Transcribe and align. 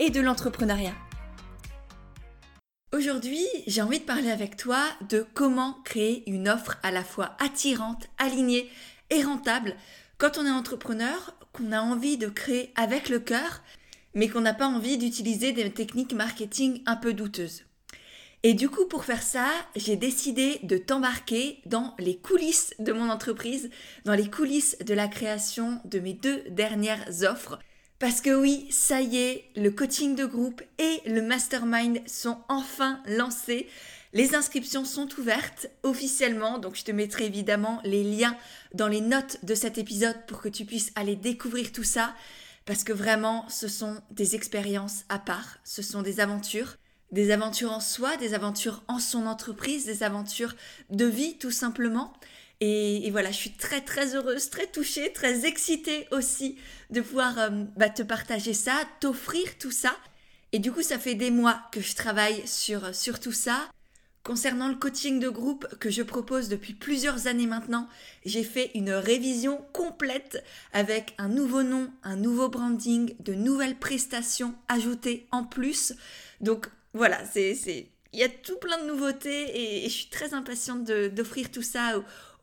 et 0.00 0.10
de 0.10 0.20
l'entrepreneuriat. 0.20 0.94
Aujourd'hui, 2.92 3.44
j'ai 3.66 3.82
envie 3.82 4.00
de 4.00 4.04
parler 4.04 4.30
avec 4.30 4.56
toi 4.56 4.82
de 5.08 5.24
comment 5.34 5.76
créer 5.84 6.28
une 6.28 6.48
offre 6.48 6.78
à 6.82 6.90
la 6.90 7.04
fois 7.04 7.36
attirante, 7.38 8.08
alignée 8.18 8.68
et 9.10 9.22
rentable 9.22 9.76
quand 10.16 10.38
on 10.38 10.46
est 10.46 10.50
entrepreneur, 10.50 11.36
qu'on 11.52 11.70
a 11.70 11.80
envie 11.80 12.16
de 12.16 12.28
créer 12.28 12.72
avec 12.76 13.10
le 13.10 13.20
cœur, 13.20 13.62
mais 14.14 14.28
qu'on 14.28 14.40
n'a 14.40 14.54
pas 14.54 14.66
envie 14.66 14.98
d'utiliser 14.98 15.52
des 15.52 15.70
techniques 15.70 16.14
marketing 16.14 16.82
un 16.86 16.96
peu 16.96 17.12
douteuses. 17.12 17.64
Et 18.42 18.54
du 18.54 18.70
coup, 18.70 18.86
pour 18.86 19.04
faire 19.04 19.22
ça, 19.22 19.48
j'ai 19.76 19.96
décidé 19.96 20.60
de 20.62 20.78
t'embarquer 20.78 21.60
dans 21.66 21.94
les 21.98 22.16
coulisses 22.16 22.72
de 22.78 22.92
mon 22.92 23.10
entreprise, 23.10 23.68
dans 24.06 24.14
les 24.14 24.30
coulisses 24.30 24.78
de 24.78 24.94
la 24.94 25.08
création 25.08 25.78
de 25.84 25.98
mes 26.00 26.14
deux 26.14 26.42
dernières 26.48 27.06
offres. 27.22 27.58
Parce 28.00 28.22
que 28.22 28.34
oui, 28.34 28.66
ça 28.70 29.02
y 29.02 29.18
est, 29.18 29.44
le 29.56 29.70
coaching 29.70 30.16
de 30.16 30.24
groupe 30.24 30.62
et 30.78 31.02
le 31.04 31.20
mastermind 31.20 32.00
sont 32.08 32.38
enfin 32.48 33.02
lancés. 33.04 33.68
Les 34.14 34.34
inscriptions 34.34 34.86
sont 34.86 35.06
ouvertes 35.18 35.66
officiellement, 35.82 36.58
donc 36.58 36.76
je 36.76 36.84
te 36.84 36.92
mettrai 36.92 37.26
évidemment 37.26 37.78
les 37.84 38.02
liens 38.02 38.38
dans 38.72 38.88
les 38.88 39.02
notes 39.02 39.44
de 39.44 39.54
cet 39.54 39.76
épisode 39.76 40.16
pour 40.26 40.40
que 40.40 40.48
tu 40.48 40.64
puisses 40.64 40.92
aller 40.94 41.14
découvrir 41.14 41.72
tout 41.72 41.84
ça. 41.84 42.14
Parce 42.64 42.84
que 42.84 42.94
vraiment, 42.94 43.46
ce 43.50 43.68
sont 43.68 44.00
des 44.10 44.34
expériences 44.34 45.04
à 45.10 45.18
part, 45.18 45.58
ce 45.62 45.82
sont 45.82 46.00
des 46.00 46.20
aventures 46.20 46.76
des 47.12 47.32
aventures 47.32 47.72
en 47.72 47.80
soi, 47.80 48.16
des 48.16 48.34
aventures 48.34 48.84
en 48.88 48.98
son 48.98 49.26
entreprise, 49.26 49.84
des 49.84 50.02
aventures 50.02 50.54
de 50.90 51.06
vie 51.06 51.36
tout 51.38 51.50
simplement. 51.50 52.12
Et, 52.62 53.10
voilà, 53.10 53.30
je 53.30 53.36
suis 53.36 53.52
très 53.52 53.80
très 53.80 54.14
heureuse, 54.14 54.50
très 54.50 54.66
touchée, 54.66 55.12
très 55.12 55.46
excitée 55.46 56.06
aussi 56.10 56.58
de 56.90 57.00
pouvoir 57.00 57.38
euh, 57.38 57.48
bah, 57.76 57.88
te 57.88 58.02
partager 58.02 58.52
ça, 58.52 58.74
t'offrir 59.00 59.56
tout 59.58 59.70
ça. 59.70 59.96
Et 60.52 60.58
du 60.58 60.70
coup, 60.70 60.82
ça 60.82 60.98
fait 60.98 61.14
des 61.14 61.30
mois 61.30 61.62
que 61.72 61.80
je 61.80 61.94
travaille 61.94 62.46
sur, 62.46 62.94
sur 62.94 63.18
tout 63.18 63.32
ça. 63.32 63.70
Concernant 64.22 64.68
le 64.68 64.74
coaching 64.74 65.18
de 65.18 65.30
groupe 65.30 65.66
que 65.78 65.88
je 65.88 66.02
propose 66.02 66.50
depuis 66.50 66.74
plusieurs 66.74 67.26
années 67.26 67.46
maintenant, 67.46 67.88
j'ai 68.26 68.44
fait 68.44 68.70
une 68.74 68.90
révision 68.90 69.64
complète 69.72 70.44
avec 70.74 71.14
un 71.16 71.28
nouveau 71.28 71.62
nom, 71.62 71.90
un 72.02 72.16
nouveau 72.16 72.50
branding, 72.50 73.14
de 73.20 73.32
nouvelles 73.32 73.78
prestations 73.78 74.54
ajoutées 74.68 75.26
en 75.30 75.44
plus. 75.44 75.94
Donc 76.42 76.66
voilà, 76.92 77.24
c'est, 77.32 77.56
il 78.12 78.18
y 78.18 78.22
a 78.22 78.28
tout 78.28 78.58
plein 78.58 78.82
de 78.82 78.88
nouveautés 78.88 79.84
et, 79.84 79.88
je 79.88 79.94
suis 79.94 80.10
très 80.10 80.34
impatiente 80.34 80.84
d'offrir 80.84 81.50
tout 81.50 81.62
ça 81.62 81.96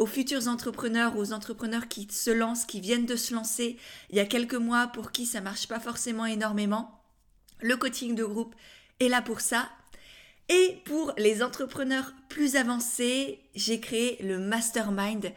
futurs 0.06 0.48
entrepreneurs, 0.48 1.17
aux 1.17 1.34
entrepreneurs 1.34 1.88
qui 1.88 2.08
se 2.12 2.30
lancent, 2.30 2.66
qui 2.66 2.80
viennent 2.80 3.06
de 3.06 3.16
se 3.16 3.34
lancer 3.34 3.78
il 4.09 4.16
y 4.16 4.20
a 4.20 4.26
quelques 4.26 4.53
mois 4.53 4.88
pour 4.88 5.12
qui 5.12 5.26
ça 5.26 5.42
marche 5.42 5.67
pas 5.67 5.80
forcément 5.80 6.26
énormément. 6.26 7.02
Le 7.62 7.75
coaching 7.75 8.16
de 8.16 8.24
groupe 8.24 8.56
est 9.00 9.09
là 9.09 9.22
pour 9.22 9.41
ça. 9.41 9.69
Et 10.50 10.81
pour 10.86 11.13
les 11.18 11.44
entrepreneurs 11.44 12.13
plus 12.30 12.56
avancés, 12.56 13.40
j'ai 13.56 13.80
créé 13.80 14.22
le 14.24 14.40
Mastermind, 14.40 15.34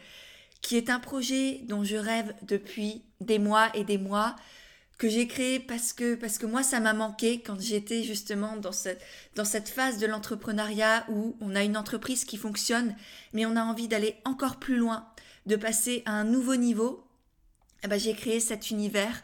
qui 0.61 0.77
est 0.77 0.89
un 0.89 0.99
projet 0.99 1.61
dont 1.63 1.83
je 1.83 1.97
rêve 1.97 2.33
depuis 2.43 3.01
des 3.19 3.39
mois 3.39 3.69
et 3.73 3.83
des 3.83 3.97
mois 3.97 4.35
que 5.01 5.09
j'ai 5.09 5.25
créé 5.25 5.59
parce 5.59 5.93
que, 5.93 6.13
parce 6.13 6.37
que 6.37 6.45
moi, 6.45 6.61
ça 6.61 6.79
m'a 6.79 6.93
manqué 6.93 7.41
quand 7.41 7.59
j'étais 7.59 8.03
justement 8.03 8.55
dans 8.55 8.71
cette, 8.71 9.03
dans 9.33 9.45
cette 9.45 9.67
phase 9.67 9.97
de 9.97 10.05
l'entrepreneuriat 10.05 11.07
où 11.09 11.35
on 11.41 11.55
a 11.55 11.63
une 11.63 11.75
entreprise 11.75 12.23
qui 12.23 12.37
fonctionne, 12.37 12.95
mais 13.33 13.47
on 13.47 13.55
a 13.55 13.63
envie 13.63 13.87
d'aller 13.87 14.17
encore 14.25 14.57
plus 14.57 14.77
loin, 14.77 15.07
de 15.47 15.55
passer 15.55 16.03
à 16.05 16.11
un 16.11 16.23
nouveau 16.23 16.55
niveau. 16.55 17.03
Eh 17.83 17.87
ben, 17.87 17.99
j'ai 17.99 18.13
créé 18.13 18.39
cet 18.39 18.69
univers, 18.69 19.23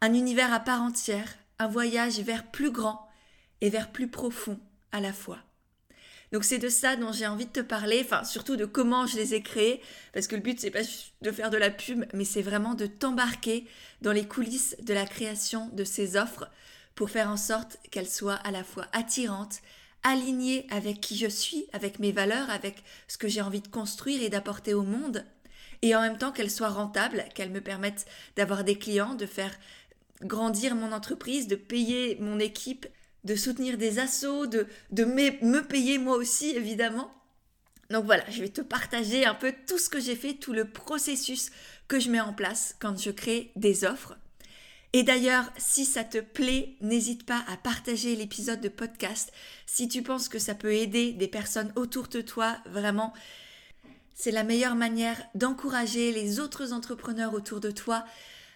un 0.00 0.14
univers 0.14 0.50
à 0.50 0.60
part 0.60 0.80
entière, 0.80 1.36
un 1.58 1.68
voyage 1.68 2.20
vers 2.20 2.50
plus 2.50 2.70
grand 2.70 3.06
et 3.60 3.68
vers 3.68 3.92
plus 3.92 4.08
profond 4.08 4.58
à 4.92 5.00
la 5.00 5.12
fois. 5.12 5.40
Donc 6.32 6.44
c'est 6.44 6.58
de 6.58 6.68
ça 6.68 6.96
dont 6.96 7.12
j'ai 7.12 7.26
envie 7.26 7.46
de 7.46 7.50
te 7.52 7.60
parler, 7.60 8.02
enfin 8.04 8.24
surtout 8.24 8.56
de 8.56 8.66
comment 8.66 9.06
je 9.06 9.16
les 9.16 9.34
ai 9.34 9.42
créés, 9.42 9.80
parce 10.12 10.26
que 10.26 10.36
le 10.36 10.42
but 10.42 10.60
c'est 10.60 10.70
pas 10.70 10.82
de 11.22 11.32
faire 11.32 11.50
de 11.50 11.56
la 11.56 11.70
pub, 11.70 12.04
mais 12.12 12.24
c'est 12.24 12.42
vraiment 12.42 12.74
de 12.74 12.86
t'embarquer 12.86 13.66
dans 14.02 14.12
les 14.12 14.26
coulisses 14.26 14.76
de 14.82 14.92
la 14.92 15.06
création 15.06 15.70
de 15.72 15.84
ces 15.84 16.16
offres 16.16 16.48
pour 16.94 17.10
faire 17.10 17.30
en 17.30 17.36
sorte 17.36 17.78
qu'elles 17.90 18.08
soient 18.08 18.34
à 18.34 18.50
la 18.50 18.64
fois 18.64 18.86
attirantes, 18.92 19.60
alignées 20.02 20.66
avec 20.70 21.00
qui 21.00 21.16
je 21.16 21.28
suis, 21.28 21.66
avec 21.72 21.98
mes 21.98 22.12
valeurs, 22.12 22.50
avec 22.50 22.82
ce 23.06 23.18
que 23.18 23.28
j'ai 23.28 23.40
envie 23.40 23.60
de 23.60 23.68
construire 23.68 24.22
et 24.22 24.28
d'apporter 24.28 24.74
au 24.74 24.82
monde, 24.82 25.24
et 25.82 25.94
en 25.94 26.00
même 26.00 26.18
temps 26.18 26.32
qu'elles 26.32 26.50
soient 26.50 26.68
rentables, 26.68 27.24
qu'elles 27.34 27.50
me 27.50 27.60
permettent 27.60 28.06
d'avoir 28.36 28.64
des 28.64 28.76
clients, 28.76 29.14
de 29.14 29.26
faire 29.26 29.56
grandir 30.22 30.74
mon 30.74 30.92
entreprise, 30.92 31.46
de 31.46 31.56
payer 31.56 32.16
mon 32.20 32.38
équipe 32.38 32.86
de 33.24 33.34
soutenir 33.34 33.78
des 33.78 33.98
assauts, 33.98 34.46
de, 34.46 34.66
de 34.90 35.04
me 35.04 35.60
payer 35.60 35.98
moi 35.98 36.16
aussi 36.16 36.50
évidemment. 36.50 37.10
Donc 37.90 38.04
voilà, 38.04 38.28
je 38.30 38.42
vais 38.42 38.50
te 38.50 38.60
partager 38.60 39.24
un 39.24 39.34
peu 39.34 39.54
tout 39.66 39.78
ce 39.78 39.88
que 39.88 40.00
j'ai 40.00 40.16
fait, 40.16 40.34
tout 40.34 40.52
le 40.52 40.66
processus 40.66 41.50
que 41.88 41.98
je 41.98 42.10
mets 42.10 42.20
en 42.20 42.34
place 42.34 42.76
quand 42.78 43.00
je 43.00 43.10
crée 43.10 43.50
des 43.56 43.84
offres. 43.84 44.16
Et 44.92 45.02
d'ailleurs, 45.02 45.50
si 45.58 45.84
ça 45.84 46.04
te 46.04 46.18
plaît, 46.18 46.76
n'hésite 46.80 47.26
pas 47.26 47.44
à 47.46 47.56
partager 47.56 48.16
l'épisode 48.16 48.60
de 48.60 48.68
podcast. 48.68 49.32
Si 49.66 49.88
tu 49.88 50.02
penses 50.02 50.28
que 50.28 50.38
ça 50.38 50.54
peut 50.54 50.72
aider 50.72 51.12
des 51.12 51.28
personnes 51.28 51.72
autour 51.76 52.08
de 52.08 52.20
toi, 52.22 52.58
vraiment, 52.66 53.12
c'est 54.14 54.30
la 54.30 54.44
meilleure 54.44 54.74
manière 54.74 55.22
d'encourager 55.34 56.12
les 56.12 56.40
autres 56.40 56.72
entrepreneurs 56.72 57.34
autour 57.34 57.60
de 57.60 57.70
toi 57.70 58.04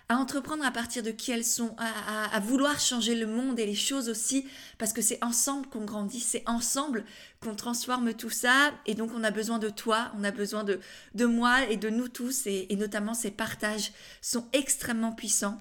à 0.08 0.16
entreprendre 0.16 0.64
à 0.64 0.70
partir 0.70 1.02
de 1.02 1.10
qui 1.10 1.30
elles 1.30 1.44
sont, 1.44 1.74
à, 1.78 2.38
vouloir 2.40 2.78
changer 2.80 3.14
le 3.14 3.26
monde 3.26 3.58
et 3.58 3.66
les 3.66 3.74
choses 3.74 4.08
aussi, 4.08 4.46
parce 4.78 4.92
que 4.92 5.02
c'est 5.02 5.22
ensemble 5.24 5.66
qu'on 5.68 5.84
grandit, 5.84 6.20
c'est 6.20 6.42
ensemble 6.46 7.04
qu'on 7.40 7.54
transforme 7.54 8.14
tout 8.14 8.30
ça, 8.30 8.72
et 8.86 8.94
donc 8.94 9.10
on 9.14 9.24
a 9.24 9.30
besoin 9.30 9.58
de 9.58 9.68
toi, 9.68 10.12
on 10.18 10.24
a 10.24 10.30
besoin 10.30 10.64
de, 10.64 10.80
de 11.14 11.24
moi 11.24 11.68
et 11.70 11.76
de 11.76 11.90
nous 11.90 12.08
tous, 12.08 12.46
et, 12.46 12.68
notamment 12.76 13.14
ces 13.14 13.30
partages 13.30 13.92
sont 14.20 14.46
extrêmement 14.52 15.12
puissants. 15.12 15.58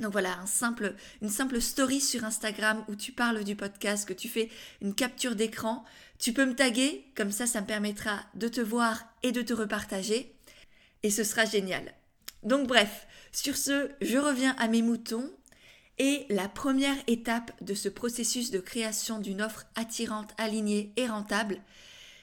Donc 0.00 0.12
voilà, 0.12 0.38
un 0.38 0.46
simple, 0.46 0.94
une 1.20 1.28
simple 1.28 1.60
story 1.60 2.00
sur 2.00 2.24
Instagram 2.24 2.84
où 2.88 2.96
tu 2.96 3.12
parles 3.12 3.44
du 3.44 3.56
podcast, 3.56 4.06
que 4.06 4.12
tu 4.12 4.28
fais 4.28 4.50
une 4.80 4.94
capture 4.94 5.36
d'écran. 5.36 5.84
Tu 6.18 6.32
peux 6.32 6.44
me 6.44 6.54
taguer, 6.54 7.04
comme 7.14 7.30
ça, 7.30 7.46
ça 7.46 7.60
me 7.60 7.66
permettra 7.66 8.20
de 8.34 8.48
te 8.48 8.60
voir 8.60 9.04
et 9.22 9.32
de 9.32 9.42
te 9.42 9.52
repartager. 9.52 10.34
Et 11.02 11.10
ce 11.10 11.24
sera 11.24 11.44
génial. 11.44 11.94
Donc 12.42 12.66
bref, 12.66 13.06
sur 13.32 13.56
ce, 13.56 13.90
je 14.00 14.18
reviens 14.18 14.54
à 14.58 14.68
mes 14.68 14.82
moutons 14.82 15.30
et 15.98 16.26
la 16.28 16.48
première 16.48 16.96
étape 17.06 17.52
de 17.62 17.74
ce 17.74 17.88
processus 17.88 18.50
de 18.50 18.58
création 18.58 19.18
d'une 19.18 19.42
offre 19.42 19.64
attirante, 19.74 20.32
alignée 20.38 20.92
et 20.96 21.06
rentable, 21.06 21.60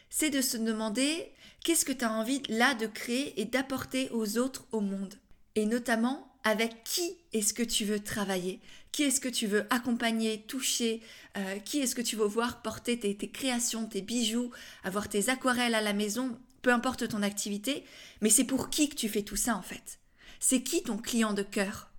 c'est 0.10 0.30
de 0.30 0.42
se 0.42 0.58
demander 0.58 1.32
qu'est-ce 1.64 1.86
que 1.86 1.92
tu 1.92 2.06
as 2.06 2.12
envie 2.12 2.42
là 2.50 2.74
de 2.74 2.88
créer 2.88 3.40
et 3.40 3.46
d'apporter 3.46 4.10
aux 4.12 4.38
autres 4.38 4.66
au 4.72 4.82
monde? 4.82 5.16
Et 5.56 5.66
notamment 5.66 6.32
avec 6.44 6.84
qui 6.84 7.18
est-ce 7.34 7.54
que 7.54 7.64
tu 7.64 7.86
veux 7.86 8.00
travailler, 8.00 8.60
qui 8.92 9.04
est-ce 9.04 9.20
que 9.20 9.30
tu 9.30 9.46
veux 9.46 9.66
accompagner, 9.70 10.42
toucher, 10.44 11.02
euh, 11.38 11.60
qui 11.60 11.80
est-ce 11.80 11.96
que 11.96 12.02
tu 12.02 12.16
veux 12.16 12.26
voir 12.26 12.62
porter 12.62 12.98
tes, 12.98 13.16
tes 13.16 13.30
créations, 13.30 13.86
tes 13.86 14.02
bijoux, 14.02 14.52
avoir 14.84 15.10
tes 15.10 15.30
aquarelles 15.30 15.76
à 15.76 15.82
la 15.82 15.94
maison, 15.94 16.38
peu 16.62 16.72
importe 16.72 17.08
ton 17.08 17.24
activité, 17.24 17.84
mais 18.22 18.30
c'est 18.30 18.46
pour 18.46 18.70
qui 18.70 18.90
que 18.90 18.96
tu 18.96 19.10
fais 19.10 19.24
tout 19.24 19.36
ça 19.36 19.56
en 19.56 19.62
fait. 19.62 20.00
C'est 20.40 20.64
qui 20.64 20.84
ton 20.84 20.98
client 20.98 21.34
de 21.34 21.44
cœur? 21.44 21.92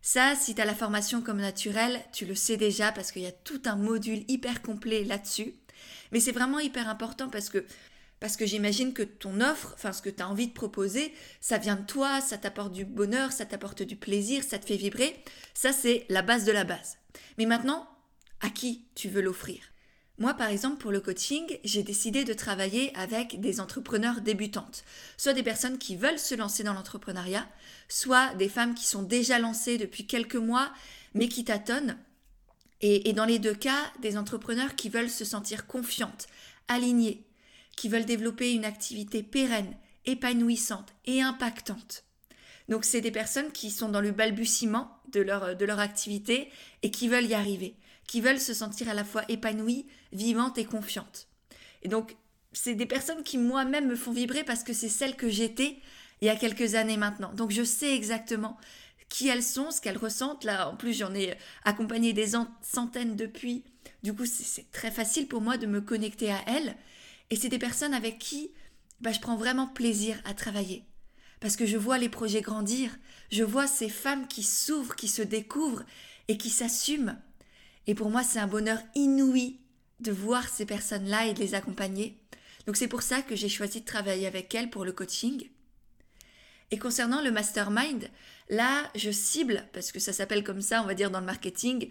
Ça, 0.00 0.34
si 0.34 0.54
tu 0.54 0.60
as 0.60 0.64
la 0.64 0.74
formation 0.74 1.22
comme 1.22 1.40
naturelle, 1.40 2.02
tu 2.12 2.26
le 2.26 2.34
sais 2.34 2.56
déjà 2.56 2.90
parce 2.90 3.12
qu'il 3.12 3.22
y 3.22 3.26
a 3.26 3.32
tout 3.32 3.62
un 3.66 3.76
module 3.76 4.24
hyper 4.26 4.62
complet 4.62 5.04
là-dessus. 5.04 5.54
Mais 6.10 6.20
c'est 6.20 6.32
vraiment 6.32 6.58
hyper 6.58 6.88
important 6.88 7.28
parce 7.28 7.50
que 7.50 7.64
parce 8.18 8.36
que 8.36 8.46
j'imagine 8.46 8.92
que 8.94 9.02
ton 9.02 9.40
offre, 9.40 9.72
enfin 9.74 9.92
ce 9.92 10.00
que 10.00 10.08
tu 10.08 10.22
as 10.22 10.28
envie 10.28 10.46
de 10.46 10.52
proposer, 10.52 11.12
ça 11.40 11.58
vient 11.58 11.74
de 11.74 11.84
toi, 11.84 12.20
ça 12.20 12.38
t'apporte 12.38 12.72
du 12.72 12.84
bonheur, 12.84 13.32
ça 13.32 13.46
t'apporte 13.46 13.82
du 13.82 13.96
plaisir, 13.96 14.44
ça 14.44 14.60
te 14.60 14.64
fait 14.64 14.76
vibrer. 14.76 15.24
Ça, 15.54 15.72
c'est 15.72 16.06
la 16.08 16.22
base 16.22 16.44
de 16.44 16.52
la 16.52 16.62
base. 16.62 16.98
Mais 17.36 17.46
maintenant, 17.46 17.88
à 18.40 18.48
qui 18.48 18.86
tu 18.94 19.08
veux 19.08 19.22
l'offrir? 19.22 19.71
Moi, 20.18 20.34
par 20.34 20.48
exemple, 20.48 20.76
pour 20.76 20.92
le 20.92 21.00
coaching, 21.00 21.58
j'ai 21.64 21.82
décidé 21.82 22.24
de 22.24 22.34
travailler 22.34 22.94
avec 22.94 23.40
des 23.40 23.60
entrepreneurs 23.60 24.20
débutantes, 24.20 24.84
soit 25.16 25.32
des 25.32 25.42
personnes 25.42 25.78
qui 25.78 25.96
veulent 25.96 26.18
se 26.18 26.34
lancer 26.34 26.62
dans 26.62 26.74
l'entrepreneuriat, 26.74 27.48
soit 27.88 28.34
des 28.34 28.48
femmes 28.48 28.74
qui 28.74 28.84
sont 28.84 29.02
déjà 29.02 29.38
lancées 29.38 29.78
depuis 29.78 30.06
quelques 30.06 30.36
mois, 30.36 30.70
mais 31.14 31.28
qui 31.28 31.44
tâtonnent. 31.44 31.96
Et, 32.82 33.12
dans 33.12 33.24
les 33.24 33.38
deux 33.38 33.54
cas, 33.54 33.80
des 34.00 34.18
entrepreneurs 34.18 34.74
qui 34.74 34.88
veulent 34.88 35.10
se 35.10 35.24
sentir 35.24 35.66
confiantes, 35.68 36.26
alignées, 36.66 37.24
qui 37.76 37.88
veulent 37.88 38.04
développer 38.04 38.52
une 38.52 38.64
activité 38.64 39.22
pérenne, 39.22 39.76
épanouissante 40.04 40.92
et 41.04 41.22
impactante. 41.22 42.04
Donc 42.68 42.84
c'est 42.84 43.00
des 43.00 43.12
personnes 43.12 43.52
qui 43.52 43.70
sont 43.70 43.88
dans 43.88 44.00
le 44.00 44.10
balbutiement 44.10 45.00
de 45.12 45.20
leur, 45.20 45.56
de 45.56 45.64
leur 45.64 45.78
activité 45.78 46.50
et 46.82 46.90
qui 46.90 47.08
veulent 47.08 47.26
y 47.26 47.34
arriver, 47.34 47.76
qui 48.12 48.20
veulent 48.20 48.38
se 48.38 48.52
sentir 48.52 48.90
à 48.90 48.94
la 48.94 49.04
fois 49.04 49.24
épanouies, 49.30 49.86
vivantes 50.12 50.58
et 50.58 50.66
confiantes. 50.66 51.28
Et 51.82 51.88
donc 51.88 52.14
c'est 52.52 52.74
des 52.74 52.84
personnes 52.84 53.22
qui 53.22 53.38
moi-même 53.38 53.86
me 53.86 53.96
font 53.96 54.12
vibrer 54.12 54.44
parce 54.44 54.64
que 54.64 54.74
c'est 54.74 54.90
celles 54.90 55.16
que 55.16 55.30
j'étais 55.30 55.78
il 56.20 56.26
y 56.26 56.28
a 56.28 56.36
quelques 56.36 56.74
années 56.74 56.98
maintenant. 56.98 57.32
Donc 57.32 57.52
je 57.52 57.64
sais 57.64 57.94
exactement 57.96 58.58
qui 59.08 59.28
elles 59.28 59.42
sont, 59.42 59.70
ce 59.70 59.80
qu'elles 59.80 59.96
ressentent. 59.96 60.44
Là, 60.44 60.68
en 60.68 60.76
plus, 60.76 60.92
j'en 60.92 61.14
ai 61.14 61.38
accompagné 61.64 62.12
des 62.12 62.32
centaines 62.60 63.16
depuis. 63.16 63.64
Du 64.02 64.12
coup, 64.12 64.26
c'est 64.26 64.70
très 64.70 64.90
facile 64.90 65.26
pour 65.26 65.40
moi 65.40 65.56
de 65.56 65.66
me 65.66 65.80
connecter 65.80 66.30
à 66.30 66.40
elles. 66.46 66.76
Et 67.30 67.36
c'est 67.36 67.48
des 67.48 67.58
personnes 67.58 67.94
avec 67.94 68.18
qui 68.18 68.50
bah, 69.00 69.12
je 69.12 69.20
prends 69.20 69.36
vraiment 69.36 69.68
plaisir 69.68 70.20
à 70.26 70.34
travailler. 70.34 70.84
Parce 71.40 71.56
que 71.56 71.64
je 71.64 71.78
vois 71.78 71.96
les 71.96 72.10
projets 72.10 72.42
grandir, 72.42 72.90
je 73.30 73.42
vois 73.42 73.66
ces 73.66 73.88
femmes 73.88 74.28
qui 74.28 74.42
s'ouvrent, 74.42 74.96
qui 74.96 75.08
se 75.08 75.22
découvrent 75.22 75.84
et 76.28 76.36
qui 76.36 76.50
s'assument. 76.50 77.16
Et 77.86 77.94
pour 77.94 78.10
moi, 78.10 78.22
c'est 78.22 78.38
un 78.38 78.46
bonheur 78.46 78.78
inouï 78.94 79.58
de 80.00 80.12
voir 80.12 80.48
ces 80.48 80.66
personnes-là 80.66 81.26
et 81.26 81.34
de 81.34 81.40
les 81.40 81.54
accompagner. 81.54 82.18
Donc 82.66 82.76
c'est 82.76 82.88
pour 82.88 83.02
ça 83.02 83.22
que 83.22 83.36
j'ai 83.36 83.48
choisi 83.48 83.80
de 83.80 83.86
travailler 83.86 84.26
avec 84.26 84.54
elles 84.54 84.70
pour 84.70 84.84
le 84.84 84.92
coaching. 84.92 85.48
Et 86.70 86.78
concernant 86.78 87.20
le 87.20 87.30
mastermind, 87.30 88.08
là, 88.48 88.90
je 88.94 89.10
cible, 89.10 89.64
parce 89.72 89.92
que 89.92 90.00
ça 90.00 90.12
s'appelle 90.12 90.44
comme 90.44 90.62
ça, 90.62 90.82
on 90.82 90.86
va 90.86 90.94
dire 90.94 91.10
dans 91.10 91.20
le 91.20 91.26
marketing, 91.26 91.90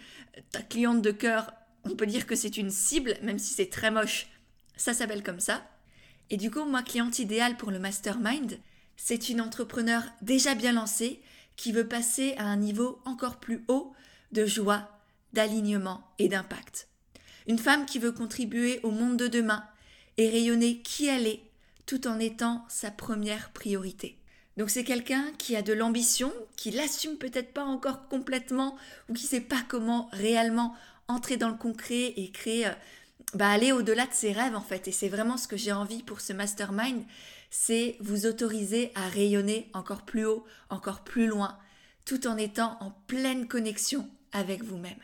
ta 0.52 0.62
cliente 0.62 1.02
de 1.02 1.12
cœur, 1.12 1.54
on 1.84 1.96
peut 1.96 2.08
dire 2.08 2.26
que 2.26 2.36
c'est 2.36 2.58
une 2.58 2.72
cible, 2.72 3.18
même 3.22 3.40
si 3.40 3.54
c'est 3.54 3.70
très 3.70 3.92
moche, 3.92 4.28
ça 4.76 4.94
s'appelle 4.94 5.24
comme 5.24 5.40
ça. 5.40 5.64
Et 6.30 6.38
du 6.38 6.50
coup, 6.50 6.64
moi, 6.64 6.82
cliente 6.82 7.20
idéale 7.20 7.58
pour 7.58 7.72
le 7.72 7.80
mastermind, 7.80 8.58
c'est 8.98 9.30
une 9.30 9.42
entrepreneur 9.42 10.04
déjà 10.22 10.56
bien 10.56 10.74
lancée 10.74 11.22
qui 11.58 11.72
veut 11.72 11.88
passer 11.88 12.34
à 12.38 12.46
un 12.46 12.58
niveau 12.58 13.00
encore 13.06 13.40
plus 13.40 13.64
haut 13.68 13.94
de 14.32 14.46
joie, 14.46 15.01
d'alignement 15.34 16.04
et 16.20 16.28
d'impact. 16.28 16.88
Une 17.48 17.60
femme 17.60 17.86
qui 17.86 18.00
veut 18.00 18.12
contribuer 18.12 18.80
au 18.84 18.92
monde 18.92 19.18
de 19.18 19.28
demain 19.28 19.64
et 20.18 20.30
rayonner 20.30 20.82
qui 20.82 21.08
elle 21.08 21.28
est 21.28 21.42
tout 21.86 22.08
en 22.08 22.20
étant 22.20 22.66
sa 22.70 22.92
première 22.92 23.52
priorité. 23.52 24.18
Donc 24.58 24.70
c'est 24.70 24.84
quelqu'un 24.84 25.26
qui 25.38 25.56
a 25.56 25.62
de 25.62 25.74
l'ambition, 25.74 26.32
qui 26.56 26.72
l'assume 26.72 27.18
peut-être 27.18 27.54
pas 27.54 27.64
encore 27.64 28.08
complètement 28.08 28.78
ou 29.10 29.14
qui 29.14 29.26
sait 29.26 29.42
pas 29.42 29.64
comment 29.68 30.10
réellement 30.12 30.76
entrer 31.08 31.38
dans 31.38 31.50
le 31.50 31.58
concret 31.58 32.14
et 32.16 32.32
créer 32.32 32.68
euh, 32.68 32.74
bah, 33.34 33.50
aller 33.50 33.72
au-delà 33.72 34.06
de 34.06 34.14
ses 34.14 34.32
rêves 34.32 34.56
en 34.56 34.62
fait 34.62 34.88
et 34.88 34.92
c'est 34.92 35.10
vraiment 35.10 35.38
ce 35.38 35.48
que 35.48 35.58
j'ai 35.58 35.72
envie 35.72 36.04
pour 36.04 36.22
ce 36.22 36.34
mastermind, 36.34 37.04
c'est 37.50 37.98
vous 38.00 38.26
autoriser 38.26 38.92
à 38.96 39.08
rayonner 39.08 39.70
encore 39.74 40.04
plus 40.04 40.26
haut, 40.26 40.46
encore 40.70 41.04
plus 41.04 41.28
loin 41.28 41.58
tout 42.06 42.28
en 42.28 42.38
étant 42.38 42.78
en 42.82 42.92
pleine 43.08 43.48
connexion 43.48 44.10
avec 44.32 44.64
vous-même. 44.64 45.00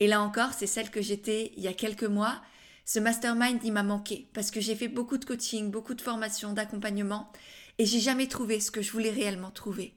Et 0.00 0.06
là 0.06 0.22
encore, 0.22 0.54
c'est 0.54 0.66
celle 0.66 0.90
que 0.90 1.02
j'étais 1.02 1.52
il 1.56 1.62
y 1.62 1.68
a 1.68 1.74
quelques 1.74 2.04
mois. 2.04 2.40
Ce 2.86 2.98
mastermind, 2.98 3.60
il 3.62 3.72
m'a 3.72 3.82
manqué 3.82 4.28
parce 4.32 4.50
que 4.50 4.60
j'ai 4.60 4.74
fait 4.74 4.88
beaucoup 4.88 5.18
de 5.18 5.24
coaching, 5.26 5.70
beaucoup 5.70 5.94
de 5.94 6.00
formations, 6.00 6.54
d'accompagnement 6.54 7.30
et 7.78 7.86
j'ai 7.86 8.00
jamais 8.00 8.26
trouvé 8.26 8.60
ce 8.60 8.70
que 8.70 8.82
je 8.82 8.90
voulais 8.92 9.10
réellement 9.10 9.50
trouver. 9.50 9.94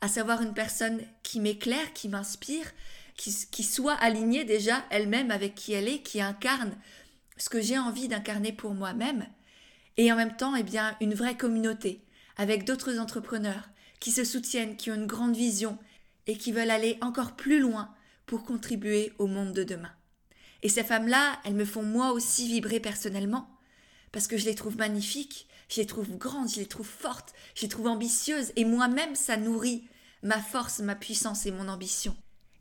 À 0.00 0.08
savoir 0.08 0.42
une 0.42 0.54
personne 0.54 1.00
qui 1.22 1.40
m'éclaire, 1.40 1.92
qui 1.94 2.08
m'inspire, 2.08 2.66
qui, 3.16 3.62
soit 3.62 3.94
alignée 3.94 4.44
déjà 4.44 4.84
elle-même 4.90 5.30
avec 5.30 5.54
qui 5.54 5.72
elle 5.72 5.88
est, 5.88 6.02
qui 6.02 6.20
incarne 6.20 6.76
ce 7.36 7.48
que 7.48 7.60
j'ai 7.60 7.78
envie 7.78 8.08
d'incarner 8.08 8.52
pour 8.52 8.74
moi-même. 8.74 9.24
Et 9.96 10.12
en 10.12 10.16
même 10.16 10.36
temps, 10.36 10.56
eh 10.56 10.64
bien, 10.64 10.96
une 11.00 11.14
vraie 11.14 11.36
communauté 11.36 12.02
avec 12.36 12.64
d'autres 12.64 12.98
entrepreneurs 12.98 13.68
qui 14.00 14.10
se 14.10 14.24
soutiennent, 14.24 14.76
qui 14.76 14.90
ont 14.90 14.96
une 14.96 15.06
grande 15.06 15.36
vision 15.36 15.78
et 16.26 16.36
qui 16.36 16.50
veulent 16.50 16.70
aller 16.70 16.98
encore 17.00 17.36
plus 17.36 17.60
loin 17.60 17.94
pour 18.26 18.44
contribuer 18.44 19.12
au 19.18 19.26
monde 19.26 19.52
de 19.52 19.64
demain. 19.64 19.92
Et 20.62 20.68
ces 20.68 20.84
femmes-là, 20.84 21.38
elles 21.44 21.54
me 21.54 21.64
font 21.64 21.82
moi 21.82 22.12
aussi 22.12 22.48
vibrer 22.48 22.80
personnellement, 22.80 23.48
parce 24.12 24.26
que 24.26 24.36
je 24.36 24.44
les 24.44 24.54
trouve 24.54 24.76
magnifiques, 24.76 25.48
je 25.68 25.80
les 25.80 25.86
trouve 25.86 26.16
grandes, 26.16 26.50
je 26.50 26.60
les 26.60 26.66
trouve 26.66 26.86
fortes, 26.86 27.34
je 27.54 27.62
les 27.62 27.68
trouve 27.68 27.88
ambitieuses, 27.88 28.52
et 28.56 28.64
moi-même, 28.64 29.14
ça 29.14 29.36
nourrit 29.36 29.88
ma 30.22 30.40
force, 30.40 30.80
ma 30.80 30.94
puissance 30.94 31.46
et 31.46 31.50
mon 31.50 31.68
ambition. 31.68 32.16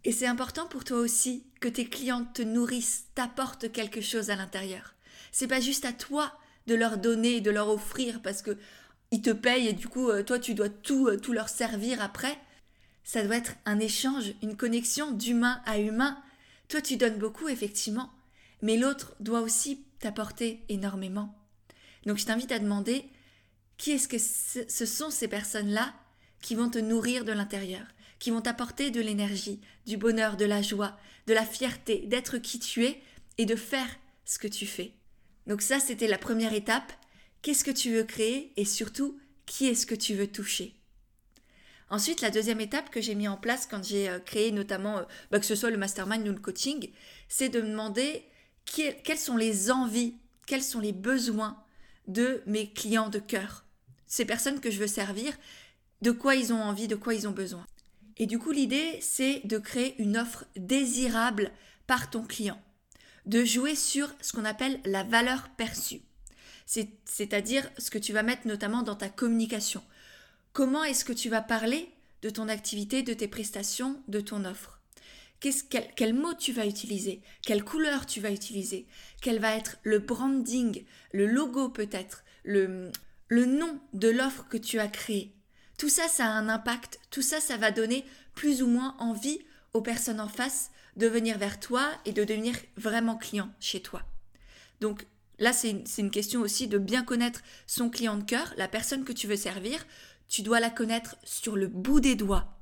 Et 0.06 0.12
c'est 0.12 0.28
important 0.28 0.68
pour 0.68 0.84
toi 0.84 0.98
aussi 0.98 1.46
que 1.62 1.70
tes 1.70 1.86
clientes 1.86 2.34
te 2.34 2.42
nourrissent, 2.42 3.06
t'apportent 3.16 3.72
quelque 3.72 4.02
chose 4.02 4.30
à 4.30 4.36
l'intérieur. 4.36 4.96
C'est 5.32 5.48
pas 5.48 5.62
juste 5.62 5.86
à 5.86 5.94
toi 5.94 6.34
de 6.68 6.76
leur 6.76 6.98
donner, 6.98 7.42
de 7.42 7.52
leur 7.52 7.70
offrir 7.70 8.22
parce 8.22 8.42
que 8.42 8.58
ils 9.12 9.22
te 9.22 9.30
payent 9.30 9.68
et 9.68 9.74
du 9.74 9.88
coup 9.88 10.10
euh, 10.10 10.24
toi 10.24 10.40
tu 10.40 10.56
dois 10.56 10.70
tout, 10.70 11.08
euh, 11.08 11.18
tout 11.18 11.34
leur 11.34 11.50
servir 11.50 12.02
après. 12.02 12.38
Ça 13.04 13.24
doit 13.24 13.38
être 13.38 13.56
un 13.66 13.80
échange, 13.80 14.34
une 14.42 14.56
connexion 14.56 15.12
d'humain 15.12 15.62
à 15.66 15.80
humain. 15.80 16.22
Toi 16.70 16.82
tu 16.82 16.98
donnes 16.98 17.18
beaucoup 17.18 17.48
effectivement, 17.50 18.12
mais 18.62 18.78
l'autre 18.78 19.16
doit 19.20 19.42
aussi 19.42 19.84
t'apporter 20.00 20.62
énormément. 20.70 21.36
Donc 22.06 22.18
je 22.18 22.26
t'invite 22.26 22.52
à 22.52 22.60
demander 22.60 23.06
qui 23.78 23.92
est-ce 23.92 24.08
que 24.08 24.18
ce 24.18 24.86
sont 24.86 25.10
ces 25.10 25.28
personnes-là 25.28 25.94
qui 26.42 26.56
vont 26.56 26.70
te 26.70 26.80
nourrir 26.80 27.26
de 27.26 27.32
l'intérieur, 27.32 27.86
qui 28.20 28.32
vont 28.32 28.42
t'apporter 28.42 28.92
de 28.92 29.02
l'énergie, 29.02 29.60
du 29.86 29.98
bonheur, 29.98 30.38
de 30.38 30.46
la 30.46 30.62
joie, 30.62 30.98
de 31.28 31.34
la 31.34 31.46
fierté, 31.46 32.00
d'être 32.08 32.38
qui 32.38 32.60
tu 32.60 32.86
es 32.86 33.02
et 33.38 33.46
de 33.46 33.56
faire 33.56 33.88
ce 34.26 34.40
que 34.40 34.48
tu 34.48 34.66
fais? 34.66 34.94
Donc 35.48 35.62
ça, 35.62 35.80
c'était 35.80 36.08
la 36.08 36.18
première 36.18 36.54
étape. 36.54 36.94
Qu'est-ce 37.42 37.66
que 37.66 37.72
tu 37.72 37.92
veux 37.94 38.04
créer 38.04 38.54
et 38.56 38.66
surtout, 38.66 39.20
qui 39.46 39.68
est-ce 39.68 39.86
que 39.86 39.96
tu 39.96 40.16
veux 40.16 40.28
toucher? 40.28 40.74
Ensuite, 41.90 42.22
la 42.22 42.30
deuxième 42.30 42.62
étape 42.62 42.90
que 42.90 43.02
j'ai 43.02 43.16
mis 43.16 43.28
en 43.28 43.38
place 43.38 43.68
quand 43.70 43.84
j'ai 43.84 44.10
euh, 44.10 44.20
créé 44.20 44.52
notamment, 44.52 45.00
euh, 45.00 45.04
bah, 45.32 45.40
que 45.40 45.46
ce 45.46 45.56
soit 45.56 45.70
le 45.70 45.78
mastermind 45.78 46.28
ou 46.28 46.32
le 46.32 46.40
coaching, 46.40 46.90
c'est 47.28 47.50
de 47.50 47.62
demander 47.62 48.24
quelles 48.66 49.18
sont 49.18 49.38
les 49.38 49.70
envies, 49.72 50.16
quels 50.48 50.64
sont 50.64 50.80
les 50.80 50.94
besoins 50.94 51.62
de 52.08 52.42
mes 52.46 52.72
clients 52.72 53.10
de 53.10 53.20
cœur. 53.20 53.66
Ces 54.08 54.26
personnes 54.26 54.60
que 54.60 54.72
je 54.72 54.80
veux 54.80 54.88
servir, 54.88 55.34
de 56.02 56.12
quoi 56.12 56.36
ils 56.36 56.54
ont 56.54 56.62
envie, 56.62 56.88
de 56.88 56.96
quoi 56.96 57.14
ils 57.14 57.28
ont 57.28 57.32
besoin. 57.32 57.66
Et 58.18 58.26
du 58.26 58.40
coup, 58.40 58.52
l'idée, 58.52 59.00
c'est 59.02 59.42
de 59.46 59.58
créer 59.58 59.96
une 60.02 60.18
offre 60.18 60.46
désirable 60.56 61.52
par 61.88 62.10
ton 62.10 62.24
client, 62.24 62.62
de 63.26 63.44
jouer 63.44 63.76
sur 63.76 64.14
ce 64.22 64.34
qu'on 64.34 64.46
appelle 64.46 64.80
la 64.86 65.04
valeur 65.04 65.50
perçue, 65.58 66.02
c'est-à-dire 66.66 67.70
ce 67.78 67.90
que 67.90 67.98
tu 67.98 68.14
vas 68.14 68.24
mettre 68.24 68.48
notamment 68.48 68.84
dans 68.84 68.96
ta 68.96 69.10
communication. 69.10 69.84
Comment 70.54 70.84
est-ce 70.84 71.04
que 71.04 71.14
tu 71.14 71.30
vas 71.30 71.42
parler 71.42 71.90
de 72.22 72.30
ton 72.30 72.48
activité, 72.48 73.02
de 73.02 73.16
tes 73.16 73.28
prestations, 73.28 74.00
de 74.08 74.20
ton 74.20 74.46
offre? 74.46 74.80
Quel, 75.40 76.14
mot 76.14 76.36
tu 76.36 76.54
vas 76.54 76.68
utiliser, 76.68 77.22
quelle 77.42 77.66
couleur 77.66 78.06
tu 78.06 78.22
vas 78.22 78.32
utiliser, 78.32 78.86
quel 79.20 79.40
va 79.40 79.58
être 79.58 79.78
le 79.82 79.98
branding, 79.98 80.86
le 81.12 81.26
logo 81.26 81.70
peut-être, 81.70 82.24
le, 82.44 82.92
le 83.28 83.46
nom 83.46 83.80
de 83.94 84.10
l'offre 84.10 84.46
que 84.48 84.58
tu 84.58 84.80
as 84.80 84.88
créée? 84.88 85.34
Tout 85.80 85.90
ça, 85.90 86.08
ça 86.08 86.28
a 86.28 86.30
un 86.30 86.48
impact, 86.48 87.00
tout 87.10 87.24
ça, 87.24 87.42
ça 87.42 87.58
va 87.58 87.72
donner 87.72 88.06
plus 88.36 88.62
ou 88.62 88.68
moins 88.68 88.96
envie 89.00 89.40
aux 89.74 89.82
personnes 89.82 90.22
en 90.22 90.30
face 90.30 90.70
de 90.98 91.08
venir 91.08 91.40
vers 91.40 91.60
toi 91.60 91.90
et 92.06 92.14
de 92.14 92.24
devenir 92.24 92.56
vraiment 92.78 93.18
client 93.18 93.52
chez 93.60 93.82
toi. 93.82 94.04
Donc 94.82 95.08
là, 95.40 95.52
c'est 95.52 95.72
une, 95.72 95.84
une 95.98 96.12
question 96.12 96.42
aussi 96.42 96.68
de 96.68 96.78
bien 96.78 97.04
connaître 97.04 97.42
son 97.66 97.90
client 97.90 98.18
de 98.18 98.24
cœur, 98.24 98.54
la 98.56 98.68
personne 98.68 99.04
que 99.04 99.12
tu 99.12 99.28
veux 99.28 99.36
servir. 99.36 99.84
Tu 100.28 100.42
dois 100.42 100.60
la 100.60 100.70
connaître 100.70 101.16
sur 101.24 101.56
le 101.56 101.68
bout 101.68 102.00
des 102.00 102.16
doigts 102.16 102.54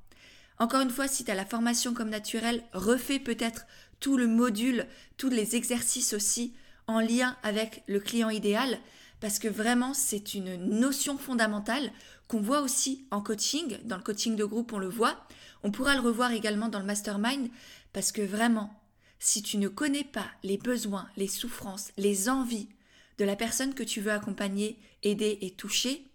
encore 0.62 0.82
une 0.82 0.91
fois, 0.91 1.08
si 1.08 1.25
tu 1.25 1.32
as 1.32 1.36
la 1.36 1.44
formation 1.44 1.96
comme 1.96 2.12
naturelle, 2.12 2.63
refais 2.72 3.18
peut-être 3.18 3.65
tout 4.00 4.15
le 4.15 4.27
module, 4.27 4.86
tous 5.18 5.30
les 5.30 5.56
exercices 5.56 6.13
aussi 6.13 6.53
en 6.86 7.00
lien 7.00 7.36
avec 7.41 7.82
le 7.88 8.00
client 8.00 8.30
idéal, 8.30 8.77
parce 9.22 9.39
que 9.39 9.48
vraiment, 9.48 9.96
c'est 9.96 10.36
une 10.36 10.58
notion 10.58 11.18
fondamentale 11.18 11.91
qu'on 12.27 12.41
voit 12.41 12.62
aussi 12.62 13.08
en 13.10 13.22
coaching, 13.22 13.80
dans 13.86 13.98
le 13.98 14.03
coaching 14.03 14.36
de 14.36 14.46
groupe, 14.46 14.72
on 14.72 14.77
le 14.77 14.88
voit. 14.88 15.25
On 15.63 15.72
pourra 15.72 15.96
le 15.96 16.01
revoir 16.01 16.32
également 16.32 16.70
dans 16.70 16.80
le 16.80 16.86
mastermind, 16.86 17.50
parce 17.91 18.12
que 18.12 18.22
vraiment, 18.22 18.72
si 19.18 19.41
tu 19.41 19.58
ne 19.58 19.68
connais 19.68 20.03
pas 20.03 20.27
les 20.44 20.60
besoins, 20.60 21.10
les 21.18 21.27
souffrances, 21.27 21.91
les 21.98 22.30
envies 22.30 22.70
de 23.18 23.25
la 23.25 23.36
personne 23.36 23.74
que 23.74 23.82
tu 23.82 24.00
veux 24.00 24.12
accompagner, 24.12 24.77
aider 25.01 25.39
et 25.41 25.50
toucher, 25.50 26.11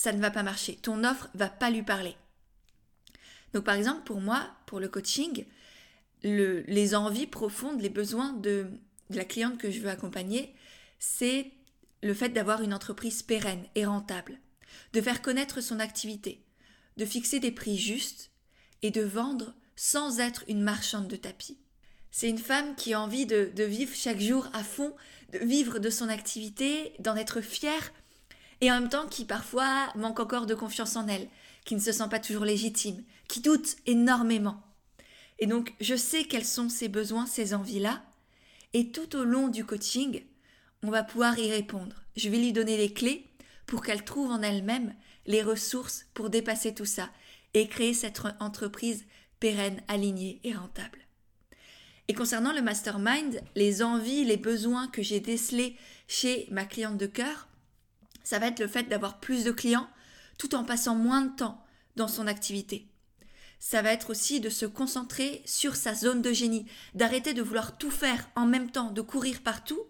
ça 0.00 0.12
ne 0.12 0.20
va 0.20 0.30
pas 0.30 0.42
marcher. 0.42 0.76
Ton 0.76 1.04
offre 1.04 1.28
va 1.34 1.50
pas 1.50 1.68
lui 1.68 1.82
parler. 1.82 2.16
Donc 3.52 3.64
par 3.64 3.74
exemple, 3.74 4.02
pour 4.04 4.22
moi, 4.22 4.50
pour 4.64 4.80
le 4.80 4.88
coaching, 4.88 5.44
les 6.22 6.94
envies 6.94 7.26
profondes, 7.26 7.82
les 7.82 7.90
besoins 7.90 8.32
de, 8.32 8.70
la 9.10 9.26
cliente 9.26 9.58
que 9.58 9.70
je 9.70 9.80
veux 9.80 9.90
accompagner, 9.90 10.54
c'est 10.98 11.50
le 12.02 12.14
fait 12.14 12.30
d'avoir 12.30 12.62
une 12.62 12.72
entreprise 12.72 13.22
pérenne 13.22 13.66
et 13.74 13.84
rentable, 13.84 14.38
de 14.94 15.02
faire 15.02 15.20
connaître 15.20 15.60
son 15.60 15.80
activité, 15.80 16.46
de 16.96 17.04
fixer 17.04 17.38
des 17.38 17.52
prix 17.52 17.76
justes 17.76 18.30
et 18.80 18.90
de 18.90 19.02
vendre 19.02 19.54
sans 19.76 20.18
être 20.18 20.44
une 20.48 20.62
marchande 20.62 21.08
de 21.08 21.16
tapis. 21.16 21.58
C'est 22.10 22.30
une 22.30 22.38
femme 22.38 22.74
qui 22.74 22.94
a 22.94 23.00
envie 23.02 23.26
de, 23.26 23.52
de, 23.54 23.64
vivre 23.64 23.94
chaque 23.94 24.20
jour 24.20 24.48
à 24.54 24.64
fond, 24.64 24.94
de 25.34 25.38
vivre 25.40 25.78
de 25.78 25.90
son 25.90 26.08
activité, 26.08 26.94
d'en 27.00 27.16
être 27.16 27.42
fière, 27.42 27.92
et 28.60 28.70
en 28.70 28.80
même 28.80 28.88
temps 28.88 29.06
qui 29.06 29.24
parfois 29.24 29.88
manque 29.94 30.20
encore 30.20 30.46
de 30.46 30.54
confiance 30.54 30.96
en 30.96 31.08
elle, 31.08 31.28
qui 31.64 31.74
ne 31.74 31.80
se 31.80 31.92
sent 31.92 32.08
pas 32.10 32.20
toujours 32.20 32.44
légitime, 32.44 33.02
qui 33.28 33.40
doute 33.40 33.76
énormément. 33.86 34.62
Et 35.38 35.46
donc, 35.46 35.74
je 35.80 35.94
sais 35.94 36.24
quels 36.24 36.44
sont 36.44 36.68
ses 36.68 36.88
besoins, 36.88 37.26
ses 37.26 37.54
envies-là, 37.54 38.02
et 38.72 38.92
tout 38.92 39.16
au 39.16 39.24
long 39.24 39.48
du 39.48 39.64
coaching, 39.64 40.22
on 40.82 40.90
va 40.90 41.02
pouvoir 41.02 41.38
y 41.38 41.50
répondre. 41.50 41.96
Je 42.16 42.28
vais 42.28 42.38
lui 42.38 42.52
donner 42.52 42.76
les 42.76 42.92
clés 42.92 43.26
pour 43.66 43.82
qu'elle 43.82 44.04
trouve 44.04 44.30
en 44.30 44.42
elle-même 44.42 44.94
les 45.26 45.42
ressources 45.42 46.06
pour 46.14 46.30
dépasser 46.30 46.74
tout 46.74 46.84
ça 46.84 47.08
et 47.54 47.68
créer 47.68 47.94
cette 47.94 48.20
entreprise 48.40 49.04
pérenne, 49.40 49.82
alignée 49.88 50.40
et 50.44 50.52
rentable. 50.52 50.98
Et 52.08 52.14
concernant 52.14 52.52
le 52.52 52.62
mastermind, 52.62 53.40
les 53.54 53.82
envies, 53.82 54.24
les 54.24 54.36
besoins 54.36 54.88
que 54.88 55.02
j'ai 55.02 55.20
décelés 55.20 55.76
chez 56.08 56.48
ma 56.50 56.64
cliente 56.64 56.98
de 56.98 57.06
cœur, 57.06 57.48
ça 58.24 58.38
va 58.38 58.46
être 58.46 58.60
le 58.60 58.68
fait 58.68 58.84
d'avoir 58.84 59.20
plus 59.20 59.44
de 59.44 59.50
clients 59.50 59.88
tout 60.38 60.54
en 60.54 60.64
passant 60.64 60.94
moins 60.94 61.22
de 61.22 61.36
temps 61.36 61.64
dans 61.96 62.08
son 62.08 62.26
activité. 62.26 62.86
Ça 63.58 63.82
va 63.82 63.92
être 63.92 64.10
aussi 64.10 64.40
de 64.40 64.48
se 64.48 64.64
concentrer 64.64 65.42
sur 65.44 65.76
sa 65.76 65.94
zone 65.94 66.22
de 66.22 66.32
génie, 66.32 66.64
d'arrêter 66.94 67.34
de 67.34 67.42
vouloir 67.42 67.76
tout 67.76 67.90
faire 67.90 68.30
en 68.34 68.46
même 68.46 68.70
temps, 68.70 68.90
de 68.90 69.02
courir 69.02 69.42
partout, 69.42 69.82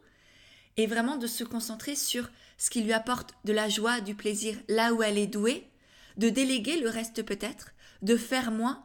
et 0.77 0.89
vraiment 0.89 1.17
de 1.17 1.29
se 1.29 1.45
concentrer 1.45 1.95
sur 1.95 2.29
ce 2.59 2.69
qui 2.69 2.83
lui 2.83 2.93
apporte 2.93 3.35
de 3.45 3.53
la 3.53 3.69
joie, 3.69 4.01
du 4.01 4.17
plaisir 4.17 4.57
là 4.69 4.93
où 4.93 5.03
elle 5.03 5.19
est 5.19 5.29
douée, 5.29 5.71
de 6.17 6.29
déléguer 6.29 6.81
le 6.81 6.89
reste 6.89 7.23
peut-être, 7.23 7.71
de 8.03 8.17
faire 8.17 8.51
moins, 8.51 8.85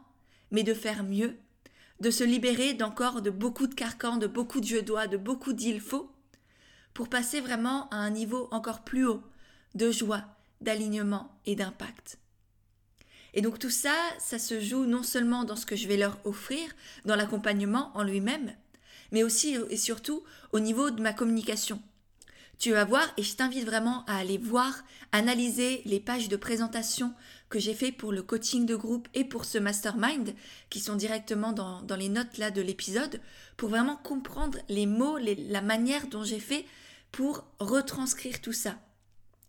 mais 0.52 0.62
de 0.62 0.74
faire 0.74 1.02
mieux, 1.02 1.36
de 2.00 2.10
se 2.10 2.22
libérer 2.22 2.74
d'encore 2.74 3.22
de 3.22 3.30
beaucoup 3.30 3.66
de 3.66 3.74
carcans, 3.74 4.18
de 4.18 4.26
beaucoup 4.26 4.60
de 4.60 4.66
je 4.66 4.78
dois, 4.78 5.08
de 5.08 5.16
beaucoup 5.16 5.52
d'il 5.52 5.80
faut, 5.80 6.12
pour 6.94 7.08
passer 7.08 7.40
vraiment 7.40 7.88
à 7.90 7.96
un 7.96 8.10
niveau 8.10 8.48
encore 8.52 8.84
plus 8.84 9.04
haut 9.04 9.22
de 9.74 9.90
joie, 9.90 10.24
d'alignement 10.60 11.30
et 11.46 11.56
d'impact. 11.56 12.18
Et 13.34 13.42
donc 13.42 13.58
tout 13.58 13.70
ça, 13.70 13.94
ça 14.18 14.38
se 14.38 14.60
joue 14.60 14.86
non 14.86 15.02
seulement 15.02 15.44
dans 15.44 15.56
ce 15.56 15.66
que 15.66 15.76
je 15.76 15.88
vais 15.88 15.98
leur 15.98 16.18
offrir, 16.24 16.70
dans 17.04 17.16
l'accompagnement 17.16 17.90
en 17.94 18.02
lui-même, 18.02 18.52
mais 19.12 19.22
aussi 19.22 19.56
et 19.68 19.76
surtout 19.76 20.22
au 20.52 20.60
niveau 20.60 20.90
de 20.90 21.02
ma 21.02 21.12
communication. 21.12 21.82
Tu 22.58 22.72
vas 22.72 22.86
voir, 22.86 23.06
et 23.18 23.22
je 23.22 23.36
t'invite 23.36 23.66
vraiment 23.66 24.04
à 24.06 24.16
aller 24.16 24.38
voir, 24.38 24.82
analyser 25.12 25.82
les 25.84 26.00
pages 26.00 26.30
de 26.30 26.36
présentation 26.36 27.12
que 27.50 27.58
j'ai 27.58 27.74
fait 27.74 27.92
pour 27.92 28.12
le 28.12 28.22
coaching 28.22 28.64
de 28.64 28.74
groupe 28.74 29.08
et 29.12 29.24
pour 29.24 29.44
ce 29.44 29.58
mastermind, 29.58 30.34
qui 30.70 30.80
sont 30.80 30.96
directement 30.96 31.52
dans, 31.52 31.84
les 31.96 32.08
notes 32.08 32.38
là 32.38 32.50
de 32.50 32.62
l'épisode, 32.62 33.20
pour 33.58 33.68
vraiment 33.68 33.96
comprendre 33.96 34.58
les 34.70 34.86
mots, 34.86 35.18
la 35.18 35.60
manière 35.60 36.06
dont 36.06 36.24
j'ai 36.24 36.40
fait 36.40 36.64
pour 37.12 37.44
retranscrire 37.58 38.40
tout 38.40 38.54
ça. 38.54 38.78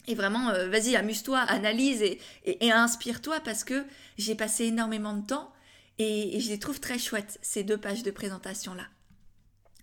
Et 0.08 0.16
vraiment, 0.16 0.50
euh, 0.50 0.70
vas-y, 0.70 0.96
amuse-toi, 0.96 1.40
analyse 1.40 2.02
et, 2.02 2.72
inspire-toi 2.72 3.40
parce 3.42 3.64
que 3.64 3.86
j'ai 4.18 4.36
passé 4.36 4.66
énormément 4.66 5.14
de 5.14 5.26
temps 5.26 5.54
et, 5.98 6.38
et 6.38 6.40
je 6.40 6.50
les 6.50 6.60
trouve 6.60 6.80
très 6.80 6.98
chouettes, 6.98 7.40
ces 7.42 7.64
deux 7.64 7.78
pages 7.78 8.04
de 8.04 8.12
présentation-là. 8.12 8.88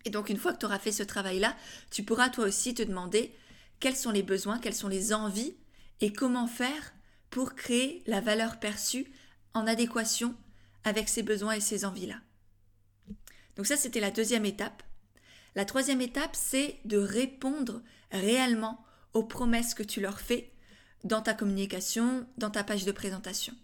Et 0.05 0.11
donc 0.11 0.29
une 0.29 0.37
fois 0.37 0.53
que 0.53 0.59
tu 0.59 0.67
auras 0.67 0.79
fait 0.79 0.93
ce 0.93 1.03
travail-là, 1.03 1.57
tu 1.91 2.03
pourras 2.03 2.29
toi 2.29 2.47
aussi 2.47 2.75
te 2.75 2.83
demander 2.83 3.35
quels 3.81 3.97
sont 3.97 4.11
les 4.11 4.23
besoins, 4.23 4.59
quelles 4.59 4.75
sont 4.75 4.89
les 4.89 5.13
envies 5.13 5.55
et 6.01 6.13
comment 6.13 6.47
faire 6.47 6.95
pour 7.31 7.55
créer 7.55 8.03
la 8.07 8.21
valeur 8.21 8.59
perçue 8.61 9.13
en 9.55 9.67
adéquation 9.67 10.35
avec 10.85 11.09
ces 11.09 11.23
besoins 11.23 11.55
et 11.55 11.61
ces 11.61 11.85
envies-là. 11.85 12.21
Donc 13.57 13.67
ça, 13.67 13.77
c'était 13.77 14.01
la 14.01 14.11
deuxième 14.11 14.45
étape. 14.45 14.83
La 15.55 15.65
troisième 15.65 16.01
étape, 16.01 16.35
c'est 16.35 16.79
de 16.85 16.99
répondre 16.99 17.83
réellement 18.11 18.85
aux 19.15 19.23
promesses 19.25 19.75
que 19.75 19.83
tu 19.83 20.01
leur 20.01 20.21
fais 20.21 20.53
dans 21.05 21.23
ta 21.23 21.35
communication, 21.35 22.27
dans 22.37 22.51
ta 22.51 22.65
page 22.65 22.85
de 22.85 22.93
présentation. 22.93 23.55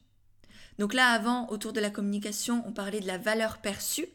Donc 0.78 0.94
là, 0.94 1.08
avant, 1.08 1.48
autour 1.50 1.72
de 1.72 1.80
la 1.80 1.90
communication, 1.90 2.62
on 2.66 2.72
parlait 2.72 3.00
de 3.00 3.06
la 3.06 3.18
valeur 3.18 3.58
perçue 3.58 4.06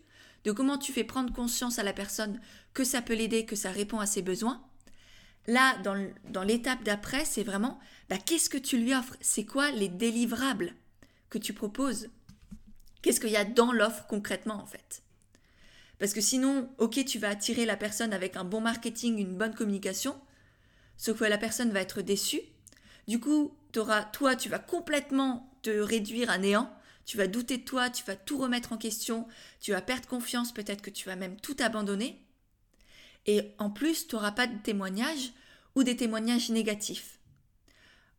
de 0.46 0.52
comment 0.52 0.78
tu 0.78 0.94
fais 0.94 1.04
prendre 1.04 1.34
conscience 1.34 1.80
à 1.80 1.84
la 1.84 1.94
personne 1.94 2.40
que 2.74 2.84
ça 2.84 3.02
peut 3.02 3.16
l'aider, 3.16 3.46
que 3.46 3.56
ça 3.56 3.72
répond 3.72 4.00
à 4.00 4.06
ses 4.06 4.22
besoins. 4.22 4.64
Là, 5.48 5.78
dans, 5.84 6.44
l'étape 6.44 6.84
d'après, 6.84 7.26
c'est 7.26 7.44
vraiment 7.44 7.80
bah, 8.10 8.18
qu'est-ce 8.18 8.50
que 8.50 8.58
tu 8.58 8.78
lui 8.78 8.96
offres? 8.96 9.18
C'est 9.22 9.46
quoi 9.46 9.72
les 9.72 9.90
délivrables 9.90 10.74
que 11.30 11.38
tu 11.38 11.54
proposes? 11.54 12.10
Qu'est-ce 13.02 13.20
qu'il 13.20 13.30
y 13.30 13.38
a 13.38 13.46
dans 13.46 13.72
l'offre 13.72 14.08
concrètement 14.08 14.56
en 14.56 14.66
fait? 14.66 15.04
Parce 16.00 16.14
que 16.14 16.22
sinon, 16.22 16.70
ok, 16.78 17.06
tu 17.06 17.20
vas 17.20 17.30
attirer 17.30 17.66
la 17.66 17.78
personne 17.78 18.14
avec 18.14 18.36
un 18.36 18.44
bon 18.44 18.62
marketing, 18.62 19.20
une 19.20 19.38
bonne 19.38 19.54
communication, 19.54 20.20
sauf 20.98 21.20
que 21.20 21.26
la 21.26 21.38
personne 21.38 21.72
va 21.72 21.82
être 21.82 22.02
déçue. 22.02 22.42
Du 23.08 23.20
coup, 23.20 23.58
auras, 23.76 24.04
toi, 24.04 24.36
tu 24.36 24.50
vas 24.50 24.60
complètement 24.60 25.52
te 25.62 25.70
réduire 25.70 26.30
à 26.30 26.38
néant 26.38 26.72
tu 27.06 27.18
vas 27.18 27.28
douter 27.28 27.58
de 27.58 27.64
toi, 27.64 27.90
tu 27.90 28.04
vas 28.04 28.16
tout 28.16 28.38
remettre 28.38 28.74
en 28.74 28.78
question, 28.78 29.28
tu 29.60 29.72
vas 29.72 29.82
perdre 29.82 30.08
confiance, 30.08 30.52
peut-être 30.52 30.82
que 30.82 30.90
tu 30.90 31.08
vas 31.08 31.16
même 31.16 31.40
tout 31.40 31.56
abandonner. 31.60 32.22
Et 33.28 33.54
en 33.60 33.70
plus, 33.70 34.08
tu 34.08 34.16
n'auras 34.16 34.32
pas 34.32 34.48
de 34.48 34.58
témoignages 34.58 35.32
ou 35.76 35.84
des 35.84 35.96
témoignages 35.96 36.50
négatifs. 36.50 37.20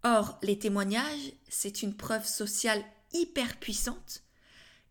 Or, 0.04 0.38
les 0.42 0.58
témoignages, 0.58 1.32
c'est 1.48 1.82
une 1.82 1.96
preuve 1.96 2.26
sociale 2.26 2.84
hyper 3.12 3.56
puissante, 3.58 4.22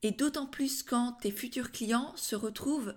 et 0.04 0.12
d'autant 0.12 0.46
plus 0.46 0.84
quand 0.84 1.14
tes 1.22 1.32
futurs 1.32 1.72
clients 1.72 2.14
se 2.18 2.36
retrouvent 2.36 2.94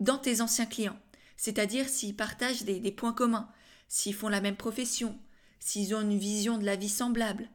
dans 0.00 0.18
tes 0.18 0.40
anciens 0.40 0.66
clients, 0.66 0.98
c'est-à-dire 1.36 1.88
s'ils 1.88 2.16
partagent 2.16 2.64
des, 2.64 2.80
des 2.80 2.92
points 2.92 3.12
communs, 3.12 3.48
s'ils 3.90 4.14
font 4.14 4.28
la 4.28 4.40
même 4.40 4.56
profession, 4.56 5.18
s'ils 5.58 5.94
ont 5.94 6.00
une 6.00 6.16
vision 6.16 6.56
de 6.56 6.64
la 6.64 6.76
vie 6.76 6.88
semblable, 6.88 7.50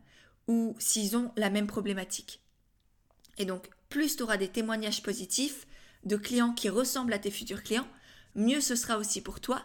ou 0.48 0.76
s'ils 0.78 1.16
ont 1.16 1.32
la 1.38 1.50
même 1.50 1.66
problématique. 1.66 2.42
Et 3.38 3.46
donc, 3.46 3.70
plus 3.90 4.18
tu 4.18 4.24
auras 4.24 4.38
des 4.38 4.50
témoignages 4.50 5.02
positifs 5.02 5.66
de 6.04 6.18
clients 6.18 6.54
qui 6.54 6.68
ressemblent 6.70 7.14
à 7.14 7.20
tes 7.20 7.32
futurs 7.32 7.64
clients, 7.64 7.88
mieux 8.36 8.60
ce 8.60 8.76
sera 8.76 8.98
aussi 8.98 9.22
pour 9.22 9.40
toi 9.40 9.64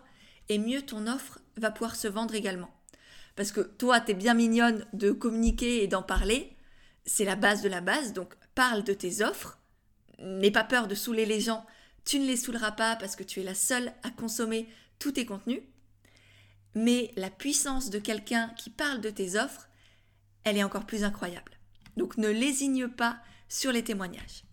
et 0.48 0.58
mieux 0.58 0.82
ton 0.82 1.08
offre 1.08 1.40
va 1.56 1.72
pouvoir 1.72 1.96
se 1.96 2.06
vendre 2.08 2.34
également. 2.34 2.70
Parce 3.34 3.50
que 3.50 3.60
toi, 3.60 4.00
tu 4.00 4.12
es 4.12 4.14
bien 4.14 4.34
mignonne 4.34 4.86
de 4.92 5.10
communiquer 5.10 5.82
et 5.82 5.88
d'en 5.88 6.04
parler, 6.04 6.56
c'est 7.04 7.24
la 7.24 7.36
base 7.36 7.62
de 7.62 7.68
la 7.68 7.80
base, 7.80 8.12
donc 8.12 8.34
parle 8.54 8.84
de 8.84 8.94
tes 8.94 9.22
offres, 9.22 9.58
n'aie 10.20 10.52
pas 10.52 10.64
peur 10.64 10.86
de 10.86 10.94
saouler 10.94 11.26
les 11.26 11.40
gens, 11.40 11.66
tu 12.04 12.20
ne 12.20 12.26
les 12.26 12.36
saouleras 12.36 12.72
pas 12.72 12.94
parce 12.94 13.16
que 13.16 13.24
tu 13.24 13.40
es 13.40 13.44
la 13.44 13.54
seule 13.56 13.92
à 14.04 14.10
consommer 14.10 14.68
tous 15.00 15.12
tes 15.12 15.26
contenus, 15.26 15.62
mais 16.74 17.12
la 17.16 17.30
puissance 17.30 17.90
de 17.90 17.98
quelqu'un 17.98 18.48
qui 18.56 18.70
parle 18.70 19.00
de 19.00 19.10
tes 19.10 19.36
offres, 19.36 19.68
elle 20.44 20.56
est 20.56 20.64
encore 20.64 20.86
plus 20.86 21.04
incroyable. 21.04 21.52
Donc 21.96 22.16
ne 22.16 22.28
lésigne 22.28 22.88
pas 22.88 23.18
sur 23.48 23.72
les 23.72 23.84
témoignages. 23.84 24.44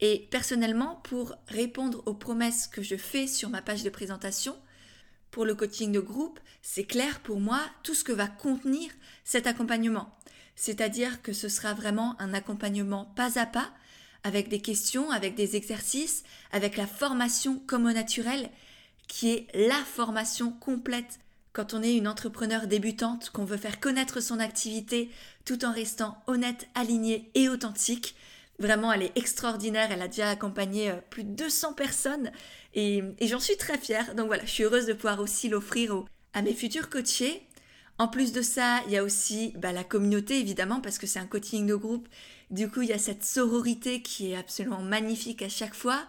Et 0.00 0.28
personnellement, 0.30 0.96
pour 1.04 1.34
répondre 1.48 2.02
aux 2.06 2.14
promesses 2.14 2.66
que 2.66 2.82
je 2.82 2.96
fais 2.96 3.26
sur 3.26 3.48
ma 3.48 3.62
page 3.62 3.82
de 3.82 3.90
présentation, 3.90 4.56
pour 5.30 5.44
le 5.44 5.54
coaching 5.54 5.92
de 5.92 6.00
groupe, 6.00 6.38
c'est 6.62 6.84
clair 6.84 7.20
pour 7.20 7.40
moi 7.40 7.60
tout 7.82 7.94
ce 7.94 8.04
que 8.04 8.12
va 8.12 8.26
contenir 8.26 8.90
cet 9.24 9.46
accompagnement. 9.46 10.16
C'est-à-dire 10.54 11.22
que 11.22 11.32
ce 11.32 11.48
sera 11.48 11.74
vraiment 11.74 12.18
un 12.20 12.32
accompagnement 12.34 13.04
pas 13.16 13.38
à 13.38 13.46
pas, 13.46 13.70
avec 14.22 14.48
des 14.48 14.60
questions, 14.60 15.10
avec 15.10 15.34
des 15.34 15.56
exercices, 15.56 16.24
avec 16.52 16.76
la 16.76 16.86
formation 16.86 17.58
comme 17.66 17.86
au 17.86 17.92
naturel, 17.92 18.50
qui 19.08 19.30
est 19.30 19.46
la 19.54 19.82
formation 19.84 20.50
complète 20.52 21.18
quand 21.56 21.72
on 21.72 21.82
est 21.82 21.96
une 21.96 22.06
entrepreneur 22.06 22.66
débutante, 22.66 23.30
qu'on 23.30 23.46
veut 23.46 23.56
faire 23.56 23.80
connaître 23.80 24.20
son 24.20 24.40
activité 24.40 25.10
tout 25.46 25.64
en 25.64 25.72
restant 25.72 26.22
honnête, 26.26 26.68
aligné 26.74 27.30
et 27.34 27.48
authentique. 27.48 28.14
Vraiment, 28.58 28.92
elle 28.92 29.04
est 29.04 29.16
extraordinaire. 29.16 29.90
Elle 29.90 30.02
a 30.02 30.08
déjà 30.08 30.28
accompagné 30.28 30.90
euh, 30.90 30.96
plus 31.08 31.24
de 31.24 31.30
200 31.30 31.72
personnes 31.72 32.30
et, 32.74 33.02
j'en 33.22 33.40
suis 33.40 33.56
très 33.56 33.78
fière. 33.78 34.14
Donc 34.14 34.26
voilà, 34.26 34.44
je 34.44 34.50
suis 34.50 34.64
heureuse 34.64 34.84
de 34.84 34.92
pouvoir 34.92 35.18
aussi 35.18 35.48
l'offrir 35.48 36.04
à 36.34 36.42
mes 36.42 36.52
futurs 36.52 36.90
coachés. 36.90 37.42
En 37.98 38.08
plus 38.08 38.32
de 38.32 38.42
ça, 38.42 38.82
il 38.86 38.92
y 38.92 38.98
a 38.98 39.02
aussi 39.02 39.54
bah, 39.56 39.72
la 39.72 39.82
communauté, 39.82 40.38
évidemment, 40.38 40.82
parce 40.82 40.98
que 40.98 41.06
c'est 41.06 41.20
un 41.20 41.26
coaching 41.26 41.66
de 41.66 41.74
groupe. 41.74 42.06
Du 42.50 42.68
coup, 42.68 42.82
il 42.82 42.90
y 42.90 42.92
a 42.92 42.98
cette 42.98 43.24
sororité 43.24 44.02
qui 44.02 44.32
est 44.32 44.36
absolument 44.36 44.82
magnifique 44.82 45.40
à 45.40 45.48
chaque 45.48 45.74
fois. 45.74 46.02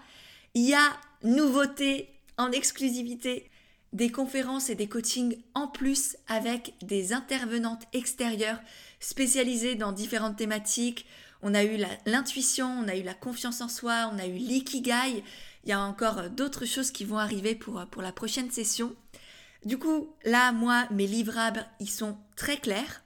Il 0.56 0.68
y 0.68 0.74
a 0.74 0.98
nouveauté 1.24 2.10
en 2.38 2.52
exclusivité 2.52 3.50
des 3.94 4.12
conférences 4.12 4.70
et 4.70 4.76
des 4.76 4.88
coachings 4.88 5.38
en 5.54 5.68
plus 5.68 6.18
avec 6.28 6.74
des 6.82 7.14
intervenantes 7.14 7.84
extérieures 7.94 8.60
spécialisées 9.00 9.76
dans 9.76 9.92
différentes 9.92 10.38
thématiques. 10.38 11.06
On 11.42 11.54
a 11.54 11.64
eu 11.64 11.78
l'intuition, 12.06 12.68
on 12.68 12.88
a 12.88 12.96
eu 12.96 13.04
la 13.04 13.14
confiance 13.14 13.62
en 13.62 13.70
soi, 13.70 14.12
on 14.14 14.20
a 14.20 14.28
eu 14.28 14.34
l'ikigai. 14.34 15.24
Il 15.64 15.70
y 15.70 15.74
a 15.74 15.82
encore 15.82 16.30
d'autres 16.30 16.66
choses 16.66 16.92
qui 16.92 17.06
vont 17.06 17.18
arriver 17.18 17.56
pour, 17.56 17.86
pour 17.88 18.02
la 18.02 18.12
prochaine 18.12 18.52
session. 18.52 18.96
Du 19.66 19.78
coup, 19.78 20.14
là, 20.24 20.52
moi, 20.52 20.88
mes 20.92 21.08
livrables, 21.08 21.66
ils 21.80 21.90
sont 21.90 22.18
très 22.36 22.58
clairs. 22.58 23.04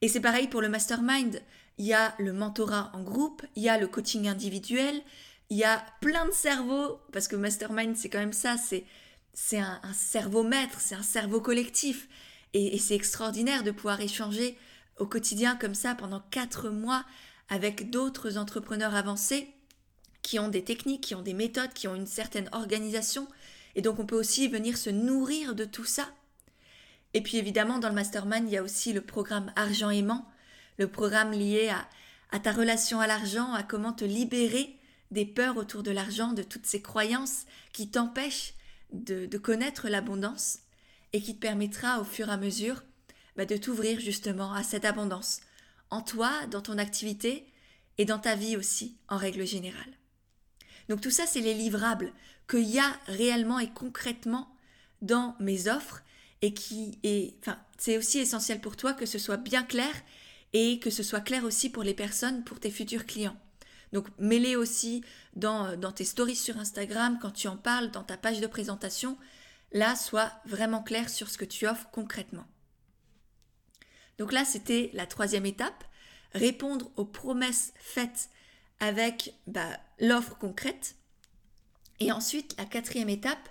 Et 0.00 0.08
c'est 0.08 0.20
pareil 0.20 0.48
pour 0.48 0.60
le 0.60 0.68
mastermind. 0.68 1.40
Il 1.78 1.86
y 1.86 1.94
a 1.94 2.14
le 2.18 2.32
mentorat 2.32 2.90
en 2.94 3.02
groupe, 3.02 3.42
il 3.56 3.62
y 3.62 3.68
a 3.68 3.78
le 3.78 3.88
coaching 3.88 4.28
individuel, 4.28 5.02
Il 5.50 5.58
y 5.58 5.64
a 5.64 5.84
plein 6.00 6.26
de 6.26 6.32
cerveaux, 6.32 7.00
parce 7.12 7.28
que 7.28 7.36
mastermind, 7.36 7.96
c'est 7.96 8.08
quand 8.08 8.18
même 8.18 8.32
ça, 8.32 8.56
c'est, 8.56 9.58
un, 9.58 9.80
cerveau 9.92 10.42
maître, 10.42 10.80
c'est 10.80 10.94
un 10.94 11.02
cerveau 11.02 11.40
collectif. 11.40 12.08
Et, 12.54 12.78
c'est 12.78 12.94
extraordinaire 12.94 13.62
de 13.62 13.70
pouvoir 13.70 14.00
échanger 14.00 14.56
au 14.98 15.06
quotidien 15.06 15.56
comme 15.56 15.74
ça 15.74 15.94
pendant 15.94 16.20
quatre 16.30 16.70
mois 16.70 17.04
avec 17.48 17.90
d'autres 17.90 18.38
entrepreneurs 18.38 18.94
avancés 18.94 19.48
qui 20.22 20.38
ont 20.38 20.48
des 20.48 20.64
techniques, 20.64 21.02
qui 21.02 21.14
ont 21.14 21.22
des 21.22 21.34
méthodes, 21.34 21.74
qui 21.74 21.88
ont 21.88 21.94
une 21.94 22.06
certaine 22.06 22.48
organisation. 22.52 23.28
Et 23.74 23.82
donc 23.82 23.98
on 23.98 24.06
peut 24.06 24.18
aussi 24.18 24.48
venir 24.48 24.78
se 24.78 24.88
nourrir 24.88 25.54
de 25.54 25.64
tout 25.64 25.84
ça. 25.84 26.08
Et 27.12 27.20
puis 27.20 27.36
évidemment, 27.36 27.78
dans 27.78 27.88
le 27.88 27.94
mastermind, 27.94 28.48
il 28.48 28.54
y 28.54 28.56
a 28.56 28.62
aussi 28.62 28.92
le 28.92 29.02
programme 29.02 29.52
Argent 29.56 29.90
aimant, 29.90 30.26
le 30.78 30.88
programme 30.88 31.32
lié 31.32 31.70
à 32.30 32.38
ta 32.38 32.52
relation 32.52 33.00
à 33.00 33.06
l'argent, 33.06 33.52
à 33.52 33.62
comment 33.62 33.92
te 33.92 34.04
libérer 34.04 34.78
des 35.14 35.24
peurs 35.24 35.56
autour 35.56 35.82
de 35.82 35.92
l'argent, 35.92 36.32
de 36.32 36.42
toutes 36.42 36.66
ces 36.66 36.82
croyances 36.82 37.46
qui 37.72 37.88
t'empêchent 37.88 38.54
de, 38.92 39.38
connaître 39.38 39.88
l'abondance 39.88 40.58
et 41.12 41.22
qui 41.22 41.36
te 41.36 41.40
permettra 41.40 42.00
au 42.00 42.04
fur 42.04 42.28
et 42.28 42.32
à 42.32 42.36
mesure 42.36 42.82
bah, 43.36 43.46
de 43.46 43.56
t'ouvrir 43.56 44.00
justement 44.00 44.52
à 44.52 44.62
cette 44.62 44.84
abondance, 44.84 45.40
en 45.90 46.02
toi, 46.02 46.30
dans 46.50 46.60
ton 46.60 46.78
activité 46.78 47.46
et 47.96 48.04
dans 48.04 48.18
ta 48.18 48.34
vie 48.34 48.56
aussi, 48.56 48.96
en 49.08 49.16
règle 49.16 49.46
générale. 49.46 49.98
Donc 50.88 51.00
tout 51.00 51.10
ça, 51.10 51.26
c'est 51.26 51.40
les 51.40 51.54
livrables 51.54 52.12
qu'il 52.50 52.68
y 52.68 52.80
a 52.80 52.98
réellement 53.06 53.60
et 53.60 53.70
concrètement 53.70 54.54
dans 55.00 55.36
mes 55.38 55.68
offres 55.68 56.02
et 56.42 56.52
qui 56.52 56.98
est, 57.04 57.36
enfin, 57.40 57.58
c'est 57.78 57.96
aussi 57.96 58.18
essentiel 58.18 58.60
pour 58.60 58.76
toi 58.76 58.92
que 58.92 59.06
ce 59.06 59.18
soit 59.18 59.36
bien 59.36 59.62
clair 59.62 59.94
et 60.52 60.80
que 60.80 60.90
ce 60.90 61.02
soit 61.04 61.20
clair 61.20 61.44
aussi 61.44 61.70
pour 61.70 61.84
les 61.84 61.94
personnes, 61.94 62.42
pour 62.44 62.58
tes 62.58 62.70
futurs 62.70 63.06
clients. 63.06 63.36
Donc 63.94 64.08
mets-les 64.18 64.56
aussi 64.56 65.04
dans, 65.36 65.78
tes 65.92 66.04
stories 66.04 66.34
sur 66.34 66.58
Instagram, 66.58 67.16
quand 67.22 67.30
tu 67.30 67.46
en 67.46 67.56
parles, 67.56 67.92
dans 67.92 68.02
ta 68.02 68.16
page 68.16 68.40
de 68.40 68.48
présentation. 68.48 69.16
Là, 69.70 69.94
sois 69.94 70.32
vraiment 70.46 70.82
clair 70.82 71.08
sur 71.08 71.30
ce 71.30 71.38
que 71.38 71.44
tu 71.44 71.68
offres 71.68 71.88
concrètement. 71.92 72.44
Donc 74.18 74.32
là, 74.32 74.44
c'était 74.44 74.90
la 74.94 75.06
troisième 75.06 75.46
étape, 75.46 75.84
répondre 76.32 76.90
aux 76.96 77.04
promesses 77.04 77.72
faites 77.76 78.30
avec 78.80 79.32
bah, 79.46 79.78
l'offre 80.00 80.36
concrète. 80.38 80.96
Et 82.00 82.10
ensuite, 82.10 82.56
la 82.58 82.64
quatrième 82.64 83.08
étape, 83.08 83.48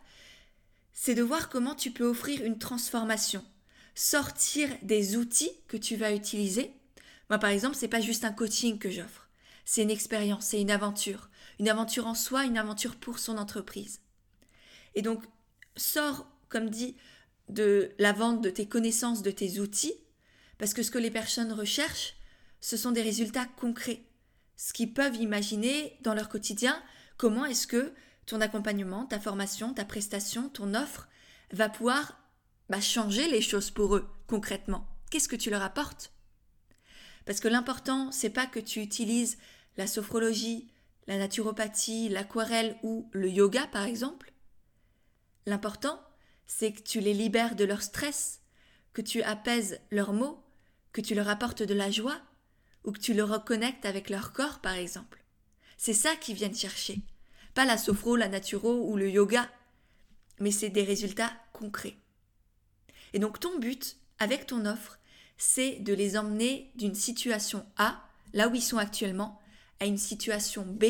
c'est 0.92 1.16
de 1.16 1.24
voir 1.24 1.48
comment 1.48 1.74
tu 1.74 1.92
peux 1.92 2.06
offrir 2.06 2.44
une 2.44 2.60
transformation, 2.60 3.46
sortir 3.96 4.68
des 4.82 5.16
outils 5.16 5.54
que 5.70 5.78
tu 5.78 5.96
vas 5.96 6.14
utiliser. 6.14 6.74
Moi, 7.30 7.40
par 7.40 7.50
exemple, 7.50 7.78
c'est 7.78 7.88
pas 7.88 8.02
juste 8.02 8.26
un 8.26 8.34
coaching 8.34 8.78
que 8.78 8.90
j'offre, 8.92 9.23
c'est 9.66 9.84
une 9.84 9.92
expérience, 9.92 10.46
c'est 10.46 10.62
une 10.62 10.72
aventure, 10.72 11.30
une 11.60 11.70
aventure 11.70 12.08
en 12.08 12.16
soi, 12.16 12.46
une 12.46 12.58
aventure 12.58 12.96
pour 12.96 13.20
son 13.20 13.38
entreprise. 13.38 14.02
Et 14.96 15.02
donc, 15.02 15.24
sors, 15.76 16.28
comme 16.50 16.70
dit, 16.70 16.96
de 17.50 17.92
la 18.00 18.14
vente 18.14 18.42
de 18.42 18.50
tes 18.50 18.68
connaissances, 18.68 19.22
de 19.22 19.32
tes 19.32 19.60
outils, 19.60 19.96
parce 20.58 20.74
que 20.74 20.84
ce 20.84 20.92
que 20.92 21.00
les 21.00 21.12
personnes 21.12 21.52
recherchent, 21.52 22.16
ce 22.62 22.78
sont 22.78 22.92
des 22.92 23.02
résultats 23.02 23.46
concrets 23.46 24.04
ce 24.56 24.74
qu'ils 24.74 24.94
peuvent 24.94 25.18
imaginer 25.18 25.98
dans 26.02 26.14
leur 26.14 26.30
quotidien, 26.30 26.82
comment 27.18 27.46
est-ce 27.46 27.68
que 27.68 27.94
ton 28.26 28.42
accompagnement, 28.42 29.06
ta 29.06 29.20
formation, 29.20 29.74
ta 29.74 29.86
prestation, 29.86 30.50
ton 30.50 30.74
offre 30.74 31.10
va 31.52 31.70
pouvoir 31.70 32.18
bah, 32.70 32.80
changer 32.80 33.28
les 33.28 33.42
choses 33.42 33.72
pour 33.72 33.96
eux 33.96 34.08
concrètement. 34.28 34.88
Qu'est-ce 35.12 35.28
que 35.28 35.36
tu 35.36 35.50
leur 35.50 35.62
apportes? 35.62 36.14
Parce 37.26 37.40
que 37.40 37.48
l'important, 37.48 38.12
c'est 38.12 38.30
pas 38.30 38.46
que 38.46 38.60
tu 38.60 38.82
utilises 38.82 39.38
la 39.78 39.88
sophrologie, 39.88 40.68
la 41.08 41.18
naturopathie, 41.18 42.10
l'aquarelle 42.10 42.78
ou 42.84 43.10
le 43.12 43.30
yoga 43.30 43.68
par 43.68 43.84
exemple. 43.84 44.34
L'important, 45.46 46.00
c'est 46.46 46.72
que 46.72 46.82
tu 46.82 47.00
les 47.00 47.14
libères 47.14 47.56
de 47.56 47.66
leur 47.66 47.82
stress, 47.82 48.42
que 48.94 49.02
tu 49.02 49.24
apaises 49.24 49.80
leurs 49.92 50.14
maux, 50.14 50.44
que 50.92 51.02
tu 51.02 51.16
leur 51.16 51.28
apportes 51.28 51.64
de 51.64 51.74
la 51.74 51.92
joie, 51.92 52.22
ou 52.84 52.92
que 52.92 53.00
tu 53.00 53.14
le 53.14 53.24
reconnectes 53.24 53.86
avec 53.86 54.10
leur 54.10 54.34
corps, 54.34 54.60
par 54.60 54.74
exemple. 54.74 55.24
C'est 55.78 55.94
ça 55.94 56.16
qu'ils 56.16 56.36
viennent 56.36 56.56
chercher. 56.56 57.02
Pas 57.54 57.66
la 57.66 57.78
sophro, 57.78 58.16
la 58.16 58.30
naturo 58.30 58.90
ou 58.90 58.98
le 58.98 59.10
yoga, 59.10 59.50
mais 60.40 60.52
c'est 60.52 60.70
des 60.70 60.84
résultats 60.84 61.32
concrets. 61.52 61.98
Et 63.14 63.20
donc 63.20 63.40
ton 63.40 63.60
but 63.60 63.98
avec 64.20 64.48
ton 64.48 64.66
offre, 64.66 65.00
c'est 65.38 65.80
de 65.80 65.94
les 65.94 66.18
emmener 66.18 66.72
d'une 66.76 66.96
situation 66.96 67.66
A, 67.78 68.02
là 68.34 68.48
où 68.48 68.56
ils 68.56 68.62
sont 68.62 68.78
actuellement, 68.78 69.40
à 69.80 69.86
une 69.86 69.98
situation 69.98 70.64
B, 70.66 70.86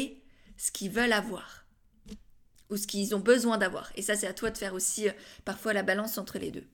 ce 0.58 0.72
qu'ils 0.72 0.92
veulent 0.92 1.14
avoir 1.14 1.64
ou 2.70 2.78
ce 2.78 2.88
qu'ils 2.88 3.16
ont 3.16 3.20
besoin 3.20 3.58
d'avoir. 3.58 3.92
Et 3.96 4.02
ça, 4.02 4.16
c'est 4.16 4.28
à 4.28 4.34
toi 4.34 4.50
de 4.50 4.58
faire 4.58 4.74
aussi 4.74 5.08
euh, 5.08 5.14
parfois 5.46 5.74
la 5.74 5.84
balance 5.84 6.18
entre 6.18 6.40
les 6.40 6.52
deux. 6.52 6.66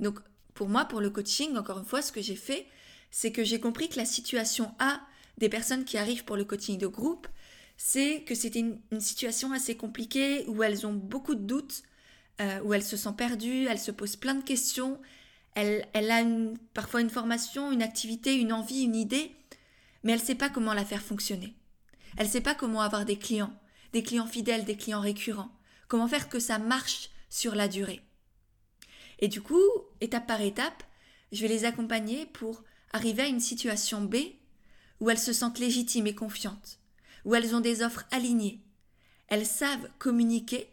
Donc, 0.00 0.18
pour 0.54 0.68
moi, 0.68 0.86
pour 0.86 1.00
le 1.00 1.10
coaching, 1.10 1.56
encore 1.56 1.78
une 1.78 1.84
fois, 1.84 2.02
ce 2.02 2.12
que 2.12 2.22
j'ai 2.22 2.36
fait, 2.36 2.66
c'est 3.10 3.32
que 3.32 3.44
j'ai 3.44 3.60
compris 3.60 3.88
que 3.88 3.96
la 3.96 4.06
situation 4.06 4.74
A 4.78 5.00
des 5.38 5.48
personnes 5.48 5.84
qui 5.84 5.98
arrivent 5.98 6.24
pour 6.24 6.36
le 6.36 6.44
coaching 6.44 6.78
de 6.78 6.86
groupe, 6.86 7.28
c'est 7.76 8.22
que 8.22 8.34
c'était 8.34 8.60
une, 8.60 9.00
situation 9.00 9.52
assez 9.52 9.76
compliquée 9.76 10.44
où 10.46 10.62
elles 10.62 10.86
ont 10.86 10.92
beaucoup 10.92 11.34
de 11.34 11.44
doutes, 11.44 11.82
euh, 12.40 12.60
où 12.62 12.72
elles 12.72 12.84
se 12.84 12.96
sentent 12.96 13.18
perdues, 13.18 13.66
elles 13.66 13.78
se 13.78 13.90
posent 13.90 14.16
plein 14.16 14.34
de 14.34 14.44
questions, 14.44 15.00
elle, 15.54 15.86
elle 15.92 16.10
a 16.10 16.24
parfois 16.72 17.00
une 17.00 17.10
formation, 17.10 17.70
une 17.70 17.82
activité, 17.82 18.34
une 18.34 18.52
envie, 18.52 18.82
une 18.82 18.96
idée, 18.96 19.32
mais 20.04 20.12
elle 20.12 20.20
ne 20.20 20.24
sait 20.24 20.34
pas 20.36 20.50
comment 20.50 20.74
la 20.74 20.84
faire 20.84 21.02
fonctionner. 21.02 21.56
Elle 22.16 22.26
ne 22.26 22.32
sait 22.32 22.40
pas 22.40 22.54
comment 22.54 22.82
avoir 22.82 23.04
des 23.04 23.18
clients, 23.18 23.52
des 23.92 24.02
clients 24.02 24.26
fidèles, 24.26 24.64
des 24.64 24.76
clients 24.76 25.00
récurrents, 25.00 25.50
comment 25.88 26.06
faire 26.06 26.28
que 26.28 26.38
ça 26.38 26.58
marche 26.58 27.10
sur 27.28 27.56
la 27.56 27.66
durée. 27.66 28.02
Et 29.18 29.28
du 29.28 29.40
coup, 29.42 29.62
étape 30.00 30.26
par 30.26 30.40
étape, 30.40 30.84
je 31.32 31.40
vais 31.42 31.48
les 31.48 31.64
accompagner 31.64 32.26
pour 32.26 32.62
arriver 32.92 33.22
à 33.22 33.28
une 33.28 33.40
situation 33.40 34.02
B 34.02 34.16
où 35.00 35.10
elles 35.10 35.18
se 35.18 35.32
sentent 35.32 35.58
légitimes 35.58 36.06
et 36.06 36.14
confiantes, 36.14 36.78
où 37.24 37.34
elles 37.34 37.54
ont 37.54 37.60
des 37.60 37.82
offres 37.82 38.04
alignées. 38.12 38.62
Elles 39.28 39.46
savent 39.46 39.88
communiquer 39.98 40.68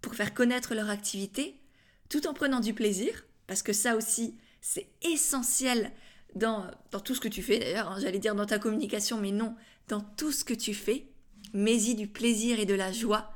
pour 0.00 0.14
faire 0.14 0.32
connaître 0.32 0.74
leur 0.74 0.88
activité 0.88 1.60
tout 2.08 2.26
en 2.26 2.32
prenant 2.32 2.60
du 2.60 2.72
plaisir, 2.72 3.26
parce 3.46 3.62
que 3.62 3.72
ça 3.72 3.96
aussi, 3.96 4.38
c'est 4.60 4.88
essentiel 5.02 5.92
dans, 6.34 6.66
dans, 6.90 7.00
tout 7.00 7.14
ce 7.14 7.20
que 7.20 7.28
tu 7.28 7.42
fais 7.42 7.58
d'ailleurs, 7.58 7.90
hein, 7.90 7.98
j'allais 8.00 8.18
dire 8.18 8.34
dans 8.34 8.46
ta 8.46 8.58
communication, 8.58 9.18
mais 9.18 9.32
non, 9.32 9.54
dans 9.88 10.00
tout 10.00 10.32
ce 10.32 10.44
que 10.44 10.54
tu 10.54 10.74
fais, 10.74 11.06
mets-y 11.52 11.94
du 11.94 12.06
plaisir 12.06 12.60
et 12.60 12.66
de 12.66 12.74
la 12.74 12.92
joie, 12.92 13.32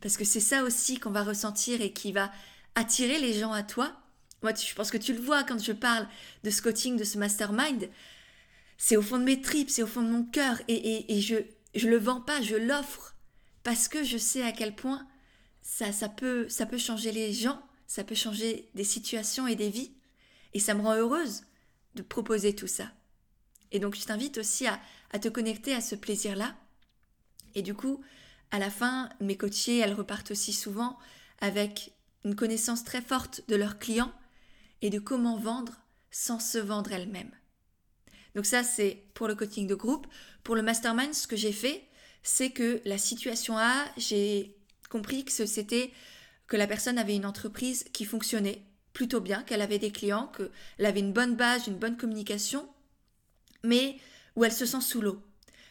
parce 0.00 0.16
que 0.16 0.24
c'est 0.24 0.40
ça 0.40 0.62
aussi 0.62 0.98
qu'on 0.98 1.10
va 1.10 1.24
ressentir 1.24 1.80
et 1.80 1.92
qui 1.92 2.12
va 2.12 2.30
attirer 2.74 3.18
les 3.18 3.32
gens 3.32 3.52
à 3.52 3.62
toi 3.62 3.96
moi, 4.42 4.52
je 4.54 4.74
pense 4.74 4.90
que 4.90 4.98
tu 4.98 5.12
le 5.12 5.20
vois 5.20 5.42
quand 5.44 5.62
je 5.62 5.72
parle 5.72 6.06
de 6.44 6.50
ce 6.50 6.62
coaching, 6.62 6.96
de 6.96 7.04
ce 7.04 7.18
mastermind. 7.18 7.88
C'est 8.78 8.96
au 8.96 9.02
fond 9.02 9.18
de 9.18 9.24
mes 9.24 9.40
tripes, 9.40 9.70
c'est 9.70 9.82
au 9.82 9.86
fond 9.86 10.02
de 10.02 10.10
mon 10.10 10.24
cœur. 10.24 10.60
Et, 10.68 11.20
je 11.20 11.36
ne 11.86 11.90
le 11.90 11.98
vends 11.98 12.20
pas, 12.20 12.42
je 12.42 12.56
l'offre. 12.56 13.14
Parce 13.62 13.88
que 13.88 14.04
je 14.04 14.18
sais 14.18 14.42
à 14.42 14.52
quel 14.52 14.74
point 14.74 15.06
ça, 15.62 15.90
ça, 15.90 16.08
peut, 16.08 16.48
ça 16.48 16.66
peut 16.66 16.78
changer 16.78 17.10
les 17.10 17.32
gens, 17.32 17.60
ça 17.86 18.04
peut 18.04 18.14
changer 18.14 18.68
des 18.74 18.84
situations 18.84 19.46
et 19.46 19.56
des 19.56 19.70
vies. 19.70 19.92
Et 20.54 20.60
ça 20.60 20.74
me 20.74 20.82
rend 20.82 20.94
heureuse 20.94 21.42
de 21.96 22.02
proposer 22.02 22.54
tout 22.54 22.68
ça. 22.68 22.92
Et 23.72 23.80
donc, 23.80 23.96
je 23.96 24.04
t'invite 24.04 24.38
aussi 24.38 24.66
à, 24.66 24.78
te 25.18 25.28
connecter 25.28 25.74
à 25.74 25.80
ce 25.80 25.94
plaisir-là. 25.94 26.54
Et 27.54 27.62
du 27.62 27.74
coup, 27.74 28.02
à 28.50 28.58
la 28.58 28.70
fin, 28.70 29.08
mes 29.20 29.36
coachées, 29.36 29.78
elles 29.78 29.94
repartent 29.94 30.30
aussi 30.30 30.52
souvent 30.52 30.98
avec 31.40 31.92
une 32.24 32.36
connaissance 32.36 32.84
très 32.84 33.02
forte 33.02 33.42
de 33.48 33.56
leurs 33.56 33.78
clients 33.78 34.12
et 34.82 34.90
de 34.90 34.98
comment 34.98 35.38
vendre 35.38 35.72
sans 36.10 36.38
se 36.38 36.58
vendre 36.58 36.92
elle-même. 36.92 37.30
Donc 38.34 38.46
ça, 38.46 38.62
c'est 38.62 39.04
pour 39.14 39.26
le 39.26 39.34
coaching 39.34 39.66
de 39.66 39.74
groupe. 39.74 40.06
Pour 40.44 40.54
le 40.54 40.62
mastermind, 40.62 41.14
ce 41.14 41.26
que 41.26 41.36
j'ai 41.36 41.52
fait, 41.52 41.82
c'est 42.22 42.50
que 42.50 42.82
la 42.84 42.98
situation 42.98 43.56
A, 43.56 43.84
j'ai 43.96 44.54
compris 44.90 45.24
que 45.24 45.32
c'était 45.32 45.90
que 46.46 46.56
la 46.56 46.66
personne 46.66 46.98
avait 46.98 47.16
une 47.16 47.26
entreprise 47.26 47.84
qui 47.92 48.04
fonctionnait 48.04 48.62
plutôt 48.96 49.20
bien, 49.20 49.42
qu'elle 49.42 49.60
avait 49.60 49.78
des 49.78 49.92
clients, 49.92 50.32
qu'elle 50.34 50.86
avait 50.86 51.00
une 51.00 51.12
bonne 51.12 51.36
base, 51.36 51.66
une 51.66 51.76
bonne 51.76 51.98
communication, 51.98 52.66
mais 53.62 53.98
où 54.36 54.44
elle 54.44 54.54
se 54.54 54.64
sent 54.64 54.80
sous 54.80 55.02
l'eau, 55.02 55.20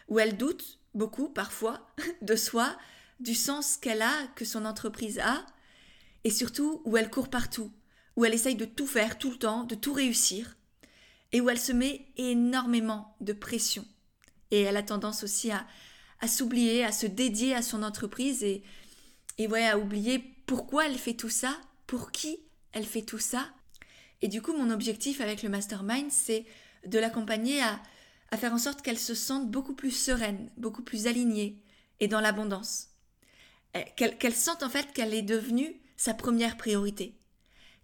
où 0.09 0.19
elle 0.19 0.37
doute 0.37 0.77
beaucoup 0.93 1.27
parfois 1.29 1.89
de 2.21 2.35
soi, 2.35 2.77
du 3.19 3.33
sens 3.33 3.77
qu'elle 3.77 4.03
a, 4.03 4.13
que 4.35 4.45
son 4.45 4.63
entreprise 4.63 5.17
a, 5.17 5.43
et 6.23 6.29
surtout 6.29 6.83
où 6.85 6.97
elle 6.97 7.09
court 7.09 7.31
partout, 7.31 7.71
où 8.15 8.25
elle 8.25 8.33
essaye 8.35 8.53
de 8.53 8.65
tout 8.65 8.85
faire 8.85 9.17
tout 9.17 9.31
le 9.31 9.39
temps, 9.39 9.63
de 9.63 9.73
tout 9.73 9.93
réussir, 9.93 10.55
et 11.31 11.41
où 11.41 11.49
elle 11.49 11.59
se 11.59 11.71
met 11.71 12.05
énormément 12.17 13.17
de 13.21 13.33
pression. 13.33 13.85
Et 14.51 14.61
elle 14.61 14.77
a 14.77 14.83
tendance 14.83 15.23
aussi 15.23 15.49
à, 15.49 15.65
à 16.19 16.27
s'oublier, 16.27 16.85
à 16.85 16.91
se 16.91 17.07
dédier 17.07 17.55
à 17.55 17.63
son 17.63 17.81
entreprise 17.81 18.43
et, 18.43 18.61
et 19.39 19.47
à 19.65 19.79
oublier 19.79 20.19
pourquoi 20.45 20.85
elle 20.85 20.99
fait 20.99 21.15
tout 21.15 21.29
ça, 21.29 21.59
pour 21.87 22.11
qui 22.11 22.37
elle 22.75 22.85
fait 22.85 23.01
tout 23.01 23.19
ça. 23.19 23.49
Et 24.21 24.27
du 24.27 24.41
coup, 24.41 24.53
mon 24.53 24.69
objectif 24.69 25.21
avec 25.21 25.41
le 25.41 25.49
mastermind, 25.49 26.11
c'est 26.11 26.45
de 26.85 26.99
l'accompagner 26.99 27.61
à, 27.63 27.81
faire 28.37 28.53
en 28.53 28.57
sorte 28.57 28.81
qu'elle 28.81 28.99
se 28.99 29.15
sente 29.15 29.49
beaucoup 29.49 29.73
plus 29.73 29.91
sereine, 29.91 30.51
beaucoup 30.57 30.83
plus 30.83 31.07
alignée, 31.07 31.63
et 32.01 32.09
dans 32.09 32.19
l'abondance. 32.19 32.89
Qu'elle 33.95 34.35
sente 34.35 34.61
en 34.61 34.69
fait 34.69 34.91
qu'elle 34.93 35.13
est 35.13 35.21
devenue 35.21 35.73
sa 35.95 36.13
première 36.13 36.57
priorité. 36.57 37.15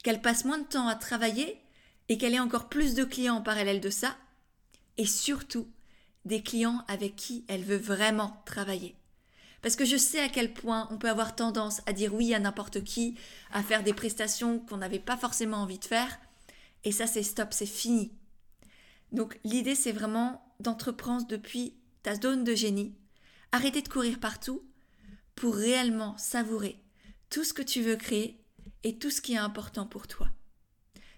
Qu'elle 0.04 0.22
passe 0.22 0.44
moins 0.46 0.58
de 0.58 0.68
temps 0.68 0.88
à 0.88 0.96
travailler 0.96 1.62
et 2.10 2.18
qu'elle 2.18 2.34
ait 2.34 2.40
encore 2.40 2.68
plus 2.68 2.94
de 2.94 3.06
clients 3.06 3.36
en 3.36 3.42
parallèle 3.42 3.80
de 3.80 3.90
ça. 3.90 4.18
Et 4.98 5.06
surtout, 5.06 5.72
des 6.26 6.44
clients 6.44 6.84
avec 6.90 7.16
qui 7.16 7.46
elle 7.48 7.64
veut 7.64 7.78
vraiment 7.78 8.42
travailler. 8.46 8.96
Parce 9.62 9.76
que 9.76 9.86
je 9.86 9.98
sais 9.98 10.20
à 10.20 10.30
quel 10.30 10.54
point 10.54 10.88
on 10.92 10.98
peut 10.98 11.10
avoir 11.10 11.36
tendance 11.36 11.82
à 11.86 11.94
dire 11.94 12.14
oui 12.14 12.34
à 12.34 12.40
n'importe 12.40 12.84
qui, 12.84 13.16
à 13.52 13.62
faire 13.62 13.84
des 13.84 13.94
prestations 13.94 14.60
qu'on 14.60 14.78
n'avait 14.78 15.00
pas 15.00 15.18
forcément 15.18 15.58
envie 15.58 15.80
de 15.80 15.86
faire. 15.86 16.20
Et 16.84 16.92
ça, 16.92 17.06
c'est 17.06 17.24
stop, 17.24 17.50
c'est 17.52 17.66
fini. 17.66 18.12
Donc 19.12 19.40
l'idée, 19.44 19.76
c'est 19.76 19.92
vraiment 19.92 20.44
d'entreprendre 20.60 21.28
depuis 21.28 21.76
ta 22.02 22.16
zone 22.16 22.44
de 22.44 22.56
génie. 22.56 22.96
Arrêter 23.52 23.82
de 23.82 23.90
courir 23.90 24.20
partout 24.20 24.64
pour 25.36 25.56
réellement 25.56 26.18
savourer 26.18 26.82
tout 27.30 27.44
ce 27.44 27.54
que 27.54 27.62
tu 27.62 27.82
veux 27.82 27.96
créer 27.96 28.44
et 28.84 28.98
tout 28.98 29.10
ce 29.10 29.22
qui 29.22 29.34
est 29.34 29.38
important 29.38 29.86
pour 29.86 30.08
toi. 30.08 30.28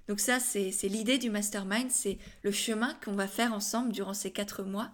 Donc 0.07 0.19
ça, 0.19 0.39
c'est 0.39 0.71
l'idée 0.83 1.17
du 1.17 1.29
mastermind, 1.29 1.89
c'est 1.89 2.17
le 2.41 2.51
chemin 2.51 2.93
qu'on 3.05 3.13
va 3.13 3.27
faire 3.27 3.53
ensemble 3.53 3.93
durant 3.93 4.13
ces 4.13 4.31
quatre 4.31 4.63
mois. 4.63 4.91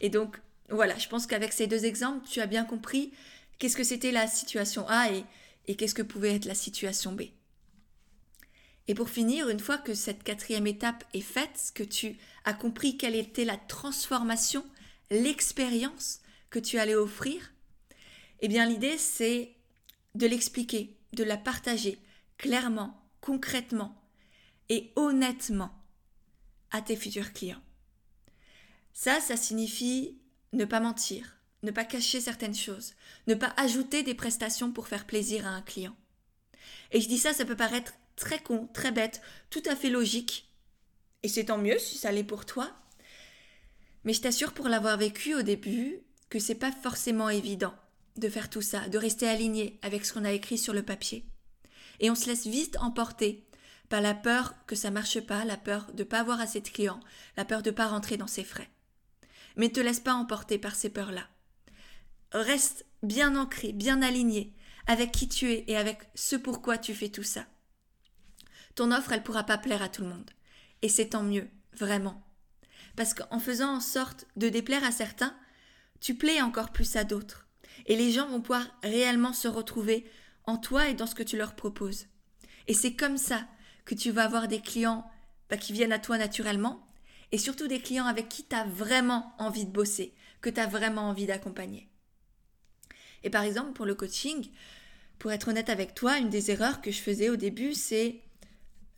Et 0.00 0.08
donc, 0.08 0.40
voilà, 0.70 0.96
je 0.98 1.08
pense 1.08 1.26
qu'avec 1.26 1.52
ces 1.52 1.66
deux 1.66 1.84
exemples, 1.84 2.26
tu 2.28 2.40
as 2.40 2.46
bien 2.46 2.64
compris 2.64 3.12
qu'est-ce 3.58 3.76
que 3.76 3.84
c'était 3.84 4.12
la 4.12 4.26
situation 4.26 4.88
A 4.88 5.12
et, 5.12 5.24
et 5.66 5.76
qu'est-ce 5.76 5.94
que 5.94 6.02
pouvait 6.02 6.34
être 6.34 6.44
la 6.44 6.54
situation 6.54 7.12
B. 7.12 7.22
Et 8.88 8.94
pour 8.94 9.08
finir, 9.08 9.48
une 9.48 9.60
fois 9.60 9.78
que 9.78 9.94
cette 9.94 10.24
quatrième 10.24 10.66
étape 10.66 11.04
est 11.14 11.20
faite, 11.20 11.70
que 11.74 11.84
tu 11.84 12.16
as 12.44 12.54
compris 12.54 12.96
quelle 12.96 13.14
était 13.14 13.44
la 13.44 13.56
transformation, 13.56 14.64
l'expérience 15.10 16.20
que 16.50 16.58
tu 16.58 16.78
allais 16.78 16.94
offrir, 16.96 17.52
eh 18.40 18.48
bien 18.48 18.66
l'idée 18.66 18.98
c'est 18.98 19.54
de 20.14 20.26
l'expliquer, 20.26 20.96
de 21.12 21.22
la 21.22 21.36
partager 21.36 21.98
clairement, 22.38 23.00
concrètement 23.20 23.94
et 24.68 24.92
honnêtement 24.96 25.70
à 26.70 26.80
tes 26.80 26.96
futurs 26.96 27.32
clients. 27.32 27.62
Ça, 28.92 29.20
ça 29.20 29.36
signifie 29.36 30.19
ne 30.52 30.64
pas 30.64 30.80
mentir, 30.80 31.36
ne 31.62 31.70
pas 31.70 31.84
cacher 31.84 32.20
certaines 32.20 32.54
choses, 32.54 32.94
ne 33.26 33.34
pas 33.34 33.52
ajouter 33.56 34.02
des 34.02 34.14
prestations 34.14 34.72
pour 34.72 34.88
faire 34.88 35.06
plaisir 35.06 35.46
à 35.46 35.50
un 35.50 35.62
client. 35.62 35.96
Et 36.92 37.00
je 37.00 37.08
dis 37.08 37.18
ça, 37.18 37.32
ça 37.32 37.44
peut 37.44 37.56
paraître 37.56 37.94
très 38.16 38.40
con, 38.40 38.68
très 38.72 38.92
bête, 38.92 39.22
tout 39.50 39.62
à 39.66 39.76
fait 39.76 39.90
logique. 39.90 40.48
Et 41.22 41.28
c'est 41.28 41.46
tant 41.46 41.58
mieux 41.58 41.78
si 41.78 41.98
ça 41.98 42.12
l'est 42.12 42.24
pour 42.24 42.46
toi. 42.46 42.70
Mais 44.04 44.12
je 44.12 44.22
t'assure 44.22 44.52
pour 44.52 44.68
l'avoir 44.68 44.96
vécu 44.96 45.34
au 45.34 45.42
début 45.42 46.00
que 46.28 46.38
c'est 46.38 46.54
pas 46.54 46.72
forcément 46.72 47.28
évident 47.28 47.74
de 48.16 48.28
faire 48.28 48.50
tout 48.50 48.62
ça, 48.62 48.88
de 48.88 48.98
rester 48.98 49.28
aligné 49.28 49.78
avec 49.82 50.04
ce 50.04 50.12
qu'on 50.12 50.24
a 50.24 50.32
écrit 50.32 50.58
sur 50.58 50.72
le 50.72 50.82
papier. 50.82 51.24
Et 52.00 52.10
on 52.10 52.14
se 52.14 52.26
laisse 52.26 52.46
vite 52.46 52.76
emporter 52.80 53.46
par 53.88 54.00
la 54.00 54.14
peur 54.14 54.54
que 54.66 54.76
ça 54.76 54.90
marche 54.90 55.20
pas, 55.20 55.44
la 55.44 55.56
peur 55.56 55.92
de 55.92 56.04
pas 56.04 56.20
avoir 56.20 56.40
assez 56.40 56.60
de 56.60 56.68
clients, 56.68 57.00
la 57.36 57.44
peur 57.44 57.62
de 57.62 57.70
pas 57.70 57.88
rentrer 57.88 58.16
dans 58.16 58.26
ses 58.26 58.44
frais. 58.44 58.70
Mais 59.56 59.68
ne 59.68 59.72
te 59.72 59.80
laisse 59.80 60.00
pas 60.00 60.14
emporter 60.14 60.58
par 60.58 60.74
ces 60.74 60.90
peurs-là. 60.90 61.28
Reste 62.32 62.86
bien 63.02 63.36
ancré, 63.36 63.72
bien 63.72 64.02
aligné 64.02 64.54
avec 64.86 65.12
qui 65.12 65.28
tu 65.28 65.50
es 65.52 65.64
et 65.68 65.76
avec 65.76 65.98
ce 66.14 66.36
pourquoi 66.36 66.78
tu 66.78 66.94
fais 66.94 67.08
tout 67.08 67.22
ça. 67.22 67.46
Ton 68.74 68.92
offre, 68.92 69.12
elle 69.12 69.22
pourra 69.22 69.44
pas 69.44 69.58
plaire 69.58 69.82
à 69.82 69.88
tout 69.88 70.02
le 70.02 70.08
monde. 70.08 70.30
Et 70.82 70.88
c'est 70.88 71.10
tant 71.10 71.22
mieux, 71.22 71.48
vraiment. 71.76 72.22
Parce 72.96 73.14
qu'en 73.14 73.38
faisant 73.38 73.76
en 73.76 73.80
sorte 73.80 74.26
de 74.36 74.48
déplaire 74.48 74.84
à 74.84 74.90
certains, 74.90 75.36
tu 76.00 76.14
plais 76.14 76.40
encore 76.40 76.70
plus 76.70 76.96
à 76.96 77.04
d'autres. 77.04 77.46
Et 77.86 77.96
les 77.96 78.12
gens 78.12 78.28
vont 78.28 78.40
pouvoir 78.40 78.66
réellement 78.82 79.32
se 79.32 79.48
retrouver 79.48 80.10
en 80.44 80.56
toi 80.56 80.88
et 80.88 80.94
dans 80.94 81.06
ce 81.06 81.14
que 81.14 81.22
tu 81.22 81.36
leur 81.36 81.54
proposes. 81.54 82.06
Et 82.66 82.74
c'est 82.74 82.94
comme 82.94 83.18
ça 83.18 83.46
que 83.84 83.94
tu 83.94 84.10
vas 84.10 84.24
avoir 84.24 84.48
des 84.48 84.60
clients 84.60 85.08
bah, 85.48 85.56
qui 85.56 85.72
viennent 85.72 85.92
à 85.92 85.98
toi 85.98 86.18
naturellement 86.18 86.86
et 87.32 87.38
surtout 87.38 87.68
des 87.68 87.80
clients 87.80 88.06
avec 88.06 88.28
qui 88.28 88.44
tu 88.44 88.54
as 88.56 88.64
vraiment 88.64 89.32
envie 89.38 89.64
de 89.64 89.70
bosser, 89.70 90.14
que 90.40 90.50
tu 90.50 90.60
as 90.60 90.66
vraiment 90.66 91.08
envie 91.08 91.26
d'accompagner. 91.26 91.88
Et 93.22 93.30
par 93.30 93.42
exemple, 93.42 93.72
pour 93.72 93.86
le 93.86 93.94
coaching, 93.94 94.48
pour 95.18 95.32
être 95.32 95.48
honnête 95.48 95.68
avec 95.68 95.94
toi, 95.94 96.18
une 96.18 96.30
des 96.30 96.50
erreurs 96.50 96.80
que 96.80 96.90
je 96.90 97.00
faisais 97.00 97.28
au 97.28 97.36
début, 97.36 97.74
c'est 97.74 98.20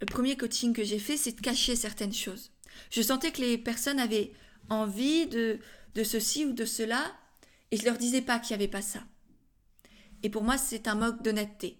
le 0.00 0.06
premier 0.06 0.36
coaching 0.36 0.72
que 0.72 0.84
j'ai 0.84 0.98
fait, 0.98 1.16
c'est 1.16 1.32
de 1.32 1.40
cacher 1.40 1.76
certaines 1.76 2.12
choses. 2.12 2.50
Je 2.90 3.02
sentais 3.02 3.32
que 3.32 3.40
les 3.40 3.58
personnes 3.58 4.00
avaient 4.00 4.32
envie 4.68 5.26
de, 5.26 5.58
de 5.94 6.04
ceci 6.04 6.44
ou 6.46 6.52
de 6.52 6.64
cela, 6.64 7.12
et 7.70 7.76
je 7.76 7.84
leur 7.84 7.98
disais 7.98 8.22
pas 8.22 8.38
qu'il 8.38 8.56
n'y 8.56 8.62
avait 8.62 8.70
pas 8.70 8.82
ça. 8.82 9.02
Et 10.22 10.30
pour 10.30 10.42
moi, 10.42 10.58
c'est 10.58 10.88
un 10.88 10.94
manque 10.94 11.22
d'honnêteté. 11.22 11.78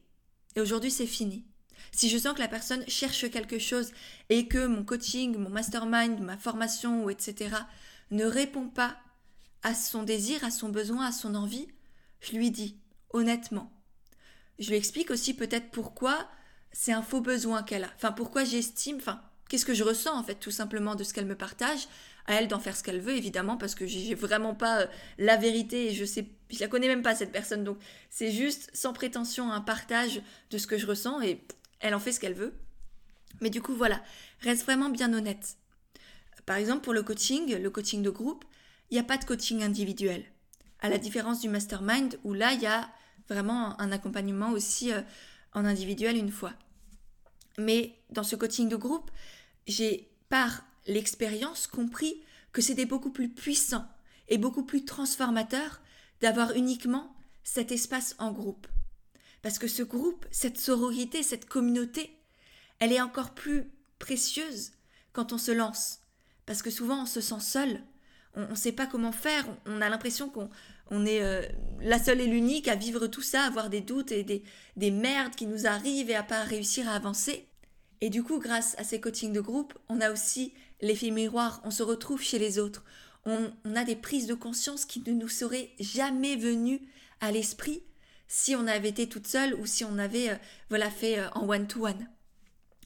Et 0.57 0.61
aujourd'hui, 0.61 0.91
c'est 0.91 1.07
fini. 1.07 1.45
Si 1.91 2.09
je 2.09 2.19
sens 2.19 2.35
que 2.35 2.41
la 2.41 2.49
personne 2.49 2.87
cherche 2.89 3.31
quelque 3.31 3.59
chose 3.59 3.93
et 4.29 4.49
que 4.49 4.67
mon 4.67 4.85
coaching, 4.85 5.37
mon 5.37 5.51
mastermind, 5.51 6.21
ma 6.21 6.37
formation, 6.37 7.05
ou 7.05 7.11
etc., 7.11 7.57
ne 8.11 8.25
répond 8.25 8.69
pas 8.69 8.97
à 9.63 9.75
son 9.75 10.03
désir, 10.03 10.45
à 10.45 10.51
son 10.51 10.69
besoin, 10.69 11.07
à 11.07 11.13
son 11.13 11.35
envie, 11.35 11.69
je 12.21 12.33
lui 12.33 12.51
dis, 12.51 12.79
honnêtement. 13.11 13.73
Je 14.59 14.71
lui 14.71 14.77
explique 14.77 15.11
aussi 15.11 15.35
peut-être 15.35 15.71
pourquoi 15.71 16.29
c'est 16.73 16.93
un 16.93 17.03
faux 17.03 17.21
besoin 17.21 17.63
qu'elle 17.63 17.85
a. 17.85 17.91
Enfin, 17.97 18.13
pourquoi 18.13 18.45
j'estime, 18.45 18.97
enfin, 18.97 19.21
qu'est-ce 19.53 19.67
que 19.67 19.75
je 19.75 19.85
ressens 19.85 20.19
en 20.19 20.23
fait 20.23 20.37
tout 20.37 20.51
simplement 20.51 20.95
de 20.95 21.05
ce 21.05 21.13
qu'elle 21.13 21.27
me 21.27 21.37
partage 21.37 21.87
à 22.27 22.35
elle 22.35 22.49
d'en 22.49 22.59
faire 22.59 22.75
ce 22.75 22.83
qu'elle 22.83 23.01
veut 23.01 23.17
évidemment 23.17 23.59
parce 23.59 23.75
que 23.75 23.87
j'ai 23.87 24.15
vraiment 24.15 24.55
pas 24.55 24.83
euh, 24.83 24.87
la 25.19 25.37
vérité 25.37 25.89
et 25.89 25.95
je 25.95 26.07
sais 26.07 26.27
je 26.51 26.59
la 26.61 26.69
connais 26.69 26.87
même 26.87 27.03
pas 27.03 27.15
cette 27.15 27.33
personne 27.33 27.63
donc 27.63 27.77
c'est 28.09 28.31
juste 28.31 28.71
sans 28.73 28.95
prétention 28.95 29.53
un 29.53 29.61
partage 29.61 30.23
de 30.51 30.57
ce 30.57 30.67
que 30.67 30.79
je 30.79 30.87
ressens 30.87 31.21
et 31.21 31.45
elle 31.83 31.95
en 31.95 32.01
fait 32.01 32.13
ce 32.13 32.21
qu'elle 32.21 32.35
veut 32.35 32.55
mais 33.41 33.51
du 33.51 33.61
coup 33.61 33.75
voilà 33.75 34.03
reste 34.41 34.65
vraiment 34.65 34.89
bien 34.89 35.13
honnête 35.13 35.59
par 36.47 36.57
exemple 36.57 36.83
pour 36.83 36.95
le 36.95 37.03
coaching 37.03 37.55
le 37.55 37.71
coaching 37.71 38.03
de 38.03 38.11
groupe 38.11 38.45
il 38.91 38.95
n'y 38.95 39.01
a 39.01 39.05
pas 39.05 39.19
de 39.19 39.25
coaching 39.25 39.63
individuel 39.63 40.25
à 40.81 40.89
la 40.89 40.99
différence 40.99 41.41
du 41.41 41.49
mastermind 41.49 42.19
où 42.25 42.35
là 42.35 42.53
il 42.55 42.61
y 42.61 42.67
a 42.67 42.89
vraiment 43.29 43.81
un 43.81 43.93
accompagnement 43.93 44.51
aussi 44.51 44.93
euh, 44.93 45.01
en 45.55 45.65
individuel 45.65 46.17
une 46.17 46.31
fois. 46.31 46.53
Mais 47.59 47.95
dans 48.11 48.23
ce 48.23 48.37
coaching 48.37 48.69
de 48.69 48.77
groupe, 48.77 49.11
j'ai 49.67 50.11
par 50.29 50.65
l'expérience 50.87 51.67
compris 51.67 52.23
que 52.53 52.63
c'était 52.63 52.87
beaucoup 52.87 53.11
plus 53.11 53.29
puissant 53.29 53.87
et 54.29 54.39
beaucoup 54.39 54.65
plus 54.65 54.85
transformateur 54.85 55.81
d'avoir 56.21 56.53
uniquement 56.53 57.15
cet 57.45 57.73
espace 57.73 58.15
en 58.19 58.33
groupe. 58.33 58.67
Parce 59.43 59.59
que 59.59 59.69
ce 59.69 59.83
groupe, 59.83 60.27
cette 60.31 60.59
sororité, 60.59 61.23
cette 61.23 61.47
communauté, 61.47 62.17
elle 62.79 62.93
est 62.93 63.01
encore 63.01 63.35
plus 63.35 63.71
précieuse 63.99 64.73
quand 65.13 65.33
on 65.33 65.39
se 65.39 65.53
lance. 65.53 66.01
Parce 66.47 66.63
que 66.63 66.71
souvent 66.71 67.03
on 67.03 67.07
se 67.07 67.21
sent 67.21 67.41
seul, 67.41 67.81
on 68.35 68.49
ne 68.49 68.55
sait 68.55 68.73
pas 68.73 68.87
comment 68.87 69.13
faire, 69.13 69.47
on 69.67 69.81
a 69.81 69.89
l'impression 69.89 70.29
qu'on 70.29 70.49
on 70.91 71.07
est 71.07 71.23
euh, 71.23 71.43
la 71.81 72.03
seule 72.03 72.21
et 72.21 72.27
l'unique 72.27 72.69
à 72.69 72.75
vivre 72.75 73.07
tout 73.07 73.23
ça, 73.23 73.43
à 73.43 73.47
avoir 73.47 73.71
des 73.71 73.81
doutes 73.81 74.13
et 74.13 74.25
des, 74.25 74.43
des 74.77 74.91
merdes 74.91 75.35
qui 75.35 75.47
nous 75.47 75.67
arrivent 75.67 76.11
et 76.11 76.15
à 76.15 76.23
pas 76.23 76.43
réussir 76.43 76.89
à 76.89 76.93
avancer. 76.93 77.47
Et 78.01 78.11
du 78.11 78.23
coup, 78.23 78.41
grâce 78.41 78.75
à 78.79 78.85
ces 78.85 79.01
coachings 79.01 79.33
de 79.33 79.41
groupe, 79.41 79.75
on 79.89 80.01
a 80.01 80.11
aussi 80.11 80.53
l'effet 80.81 81.11
miroir, 81.11 81.61
on 81.65 81.71
se 81.71 81.85
retrouve 81.85 82.21
chez 82.21 82.39
les 82.39 82.59
autres. 82.59 82.85
On, 83.25 83.53
a 83.77 83.85
des 83.85 83.95
prises 83.95 84.27
de 84.27 84.35
conscience 84.35 84.85
qui 84.85 85.01
ne 85.07 85.13
nous 85.13 85.29
seraient 85.29 85.71
jamais 85.79 86.35
venues 86.35 86.81
à 87.21 87.31
l'esprit 87.31 87.85
si 88.35 88.57
on 88.57 88.67
avait 88.67 88.89
été 88.89 89.11
toute 89.11 89.27
seule 89.27 89.53
ou 89.53 89.67
si 89.67 89.85
on 89.85 89.99
avait 89.99 90.31
euh, 90.31 90.37
voilà 90.71 90.91
fait 90.91 91.19
euh, 91.19 91.29
en 91.35 91.47
one 91.47 91.67
to 91.67 91.87
one. 91.87 92.09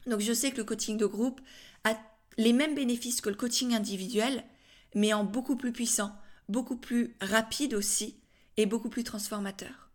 Donc 0.09 0.19
je 0.19 0.33
sais 0.33 0.51
que 0.51 0.57
le 0.57 0.65
coaching 0.65 0.97
de 0.97 1.07
groupe 1.07 1.41
a 1.85 1.97
les 2.37 2.53
mêmes 2.53 2.75
bénéfices 2.75 3.21
que 3.21 3.29
le 3.29 3.37
coaching 3.37 3.73
individuel, 3.73 4.43
mais 4.97 5.13
en 5.13 5.23
beaucoup 5.23 5.55
plus 5.55 5.71
puissant, 5.71 6.13
beaucoup 6.49 6.77
plus 6.77 7.15
rapide 7.21 7.75
aussi 7.75 8.19
et 8.57 8.67
beaucoup 8.67 8.89
plus 8.89 9.05
transformateur. 9.05 9.89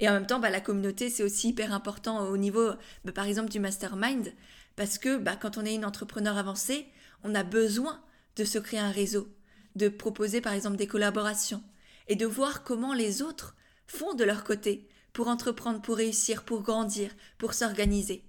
Et 0.00 0.08
en 0.08 0.14
même 0.14 0.26
temps, 0.26 0.40
bah, 0.40 0.50
la 0.50 0.60
communauté, 0.60 1.10
c'est 1.10 1.22
aussi 1.22 1.50
hyper 1.50 1.72
important 1.72 2.26
au 2.26 2.36
niveau, 2.36 2.70
bah, 3.04 3.12
par 3.12 3.26
exemple, 3.26 3.50
du 3.50 3.60
mastermind, 3.60 4.32
parce 4.74 4.98
que 4.98 5.16
bah, 5.16 5.36
quand 5.36 5.58
on 5.58 5.64
est 5.64 5.76
une 5.76 5.84
entrepreneur 5.84 6.36
avancée, 6.36 6.88
on 7.22 7.36
a 7.36 7.44
besoin 7.44 8.02
de 8.34 8.44
se 8.44 8.58
créer 8.58 8.80
un 8.80 8.90
réseau, 8.90 9.28
de 9.76 9.88
proposer 9.88 10.40
par 10.40 10.54
exemple 10.54 10.76
des 10.76 10.88
collaborations 10.88 11.62
et 12.08 12.16
de 12.16 12.26
voir 12.26 12.64
comment 12.64 12.94
les 12.94 13.22
autres 13.22 13.54
font 13.90 14.14
de 14.14 14.24
leur 14.24 14.44
côté 14.44 14.88
pour 15.12 15.28
entreprendre, 15.28 15.82
pour 15.82 15.96
réussir, 15.96 16.44
pour 16.44 16.62
grandir, 16.62 17.10
pour 17.38 17.54
s'organiser. 17.54 18.24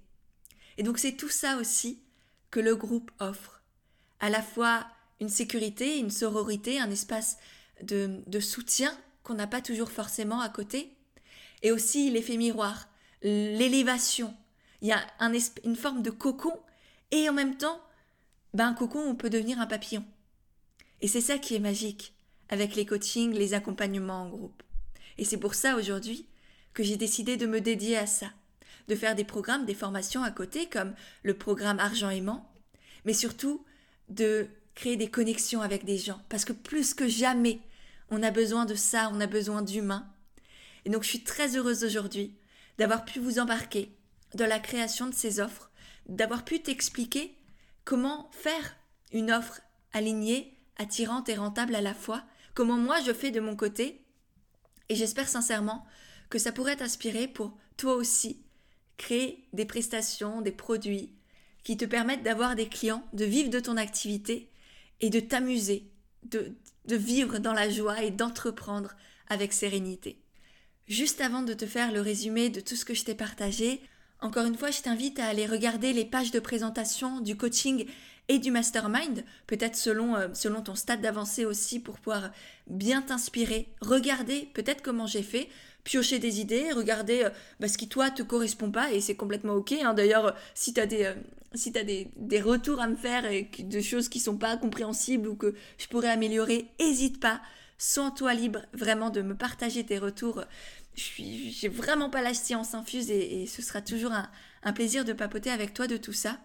Et 0.76 0.82
donc 0.82 0.98
c'est 0.98 1.12
tout 1.12 1.28
ça 1.28 1.56
aussi 1.58 2.02
que 2.50 2.60
le 2.60 2.74
groupe 2.74 3.10
offre. 3.20 3.62
À 4.20 4.28
la 4.28 4.42
fois 4.42 4.86
une 5.20 5.28
sécurité, 5.28 5.98
une 5.98 6.10
sororité, 6.10 6.80
un 6.80 6.90
espace 6.90 7.38
de, 7.82 8.40
soutien 8.40 8.96
qu'on 9.22 9.34
n'a 9.34 9.46
pas 9.46 9.60
toujours 9.60 9.90
forcément 9.90 10.40
à 10.40 10.48
côté. 10.48 10.96
Et 11.62 11.70
aussi 11.70 12.10
l'effet 12.10 12.36
miroir, 12.36 12.88
l'élévation. 13.22 14.34
Il 14.80 14.88
y 14.88 14.92
a 14.92 15.00
une 15.64 15.76
forme 15.76 16.02
de 16.02 16.10
cocon 16.10 16.58
et 17.12 17.28
en 17.28 17.32
même 17.32 17.56
temps, 17.56 17.80
ben, 18.52 18.68
un 18.68 18.74
cocon, 18.74 19.00
on 19.00 19.14
peut 19.14 19.30
devenir 19.30 19.60
un 19.60 19.66
papillon. 19.66 20.04
Et 21.00 21.06
c'est 21.06 21.20
ça 21.20 21.38
qui 21.38 21.54
est 21.54 21.60
magique 21.60 22.14
avec 22.48 22.74
les 22.74 22.84
coachings, 22.84 23.32
les 23.32 23.54
accompagnements 23.54 24.22
en 24.22 24.28
groupe. 24.28 24.62
Et 25.18 25.24
c'est 25.24 25.38
pour 25.38 25.54
ça 25.54 25.76
aujourd'hui 25.76 26.26
que 26.74 26.82
j'ai 26.82 26.96
décidé 26.96 27.36
de 27.36 27.46
me 27.46 27.60
dédier 27.60 27.96
à 27.96 28.06
ça, 28.06 28.32
de 28.88 28.94
faire 28.94 29.14
des 29.14 29.24
programmes, 29.24 29.66
des 29.66 29.74
formations 29.74 30.22
à 30.22 30.30
côté 30.30 30.66
comme 30.66 30.94
le 31.22 31.34
programme 31.34 31.78
Argent 31.78 32.10
aimant, 32.10 32.50
mais 33.04 33.12
surtout 33.12 33.64
de 34.08 34.46
créer 34.74 34.96
des 34.96 35.10
connexions 35.10 35.60
avec 35.60 35.84
des 35.84 35.98
gens 35.98 36.20
parce 36.28 36.44
que 36.44 36.52
plus 36.52 36.94
que 36.94 37.08
jamais, 37.08 37.60
on 38.10 38.22
a 38.22 38.30
besoin 38.30 38.64
de 38.64 38.74
ça, 38.74 39.10
on 39.12 39.20
a 39.20 39.26
besoin 39.26 39.62
d'humains. 39.62 40.06
Et 40.84 40.90
donc 40.90 41.02
je 41.02 41.08
suis 41.08 41.24
très 41.24 41.56
heureuse 41.56 41.84
aujourd'hui 41.84 42.34
d'avoir 42.78 43.04
pu 43.04 43.20
vous 43.20 43.38
embarquer 43.38 43.94
dans 44.34 44.46
la 44.46 44.58
création 44.58 45.06
de 45.06 45.14
ces 45.14 45.40
offres, 45.40 45.70
d'avoir 46.08 46.44
pu 46.44 46.60
t'expliquer 46.60 47.36
comment 47.84 48.30
faire 48.32 48.76
une 49.12 49.30
offre 49.30 49.60
alignée, 49.92 50.56
attirante 50.76 51.28
et 51.28 51.34
rentable 51.34 51.74
à 51.74 51.80
la 51.80 51.94
fois, 51.94 52.24
comment 52.54 52.76
moi 52.76 53.00
je 53.06 53.12
fais 53.12 53.30
de 53.30 53.40
mon 53.40 53.56
côté. 53.56 54.01
Et 54.88 54.94
j'espère 54.94 55.28
sincèrement 55.28 55.84
que 56.30 56.38
ça 56.38 56.52
pourrait 56.52 56.76
t'inspirer 56.76 57.28
pour 57.28 57.56
toi 57.76 57.94
aussi 57.94 58.42
créer 58.96 59.44
des 59.52 59.64
prestations, 59.64 60.40
des 60.42 60.52
produits 60.52 61.12
qui 61.64 61.76
te 61.76 61.84
permettent 61.84 62.22
d'avoir 62.22 62.54
des 62.54 62.68
clients, 62.68 63.04
de 63.12 63.24
vivre 63.24 63.50
de 63.50 63.60
ton 63.60 63.76
activité 63.76 64.50
et 65.00 65.10
de 65.10 65.20
t'amuser, 65.20 65.90
de, 66.24 66.56
de 66.86 66.96
vivre 66.96 67.38
dans 67.38 67.52
la 67.52 67.70
joie 67.70 68.02
et 68.02 68.10
d'entreprendre 68.10 68.94
avec 69.28 69.52
sérénité. 69.52 70.18
Juste 70.88 71.20
avant 71.20 71.42
de 71.42 71.54
te 71.54 71.66
faire 71.66 71.92
le 71.92 72.00
résumé 72.00 72.50
de 72.50 72.60
tout 72.60 72.76
ce 72.76 72.84
que 72.84 72.94
je 72.94 73.04
t'ai 73.04 73.14
partagé, 73.14 73.80
encore 74.20 74.46
une 74.46 74.56
fois, 74.56 74.70
je 74.70 74.82
t'invite 74.82 75.18
à 75.18 75.26
aller 75.26 75.46
regarder 75.46 75.92
les 75.92 76.04
pages 76.04 76.30
de 76.30 76.38
présentation 76.38 77.20
du 77.20 77.36
coaching 77.36 77.86
et 78.28 78.38
du 78.38 78.50
mastermind, 78.50 79.24
peut-être 79.46 79.76
selon, 79.76 80.16
euh, 80.16 80.28
selon 80.34 80.62
ton 80.62 80.74
stade 80.74 81.00
d'avancée 81.00 81.44
aussi 81.44 81.80
pour 81.80 81.98
pouvoir 81.98 82.30
bien 82.66 83.02
t'inspirer. 83.02 83.68
Regarder 83.80 84.48
peut-être 84.54 84.82
comment 84.82 85.06
j'ai 85.06 85.22
fait, 85.22 85.48
piocher 85.84 86.18
des 86.18 86.40
idées, 86.40 86.72
regarder 86.72 87.24
euh, 87.24 87.30
bah, 87.60 87.68
ce 87.68 87.76
qui 87.76 87.88
toi 87.88 88.10
te 88.10 88.22
correspond 88.22 88.70
pas 88.70 88.92
et 88.92 89.00
c'est 89.00 89.16
complètement 89.16 89.54
ok. 89.54 89.72
Hein. 89.72 89.94
D'ailleurs, 89.94 90.34
si 90.54 90.72
tu 90.72 90.80
as 90.80 90.86
des, 90.86 91.04
euh, 91.04 91.14
si 91.54 91.70
des, 91.70 92.08
des, 92.16 92.40
retours 92.40 92.80
à 92.80 92.86
me 92.86 92.96
faire 92.96 93.26
et 93.26 93.50
de 93.58 93.80
choses 93.80 94.08
qui 94.08 94.20
sont 94.20 94.36
pas 94.36 94.56
compréhensibles 94.56 95.28
ou 95.28 95.34
que 95.34 95.54
je 95.78 95.88
pourrais 95.88 96.10
améliorer, 96.10 96.66
hésite 96.78 97.20
pas. 97.20 97.40
Sens-toi 97.78 98.34
libre 98.34 98.60
vraiment 98.72 99.10
de 99.10 99.22
me 99.22 99.34
partager 99.34 99.84
tes 99.84 99.98
retours 99.98 100.44
je 100.94 101.02
suis, 101.02 101.52
j'ai 101.52 101.68
vraiment 101.68 102.10
pas 102.10 102.22
la 102.22 102.34
science 102.34 102.74
infuse 102.74 103.10
et, 103.10 103.46
ce 103.46 103.62
sera 103.62 103.80
toujours 103.80 104.12
un, 104.12 104.72
plaisir 104.72 105.04
de 105.04 105.12
papoter 105.12 105.50
avec 105.50 105.74
toi 105.74 105.86
de 105.86 105.96
tout 105.96 106.12
ça. 106.12 106.38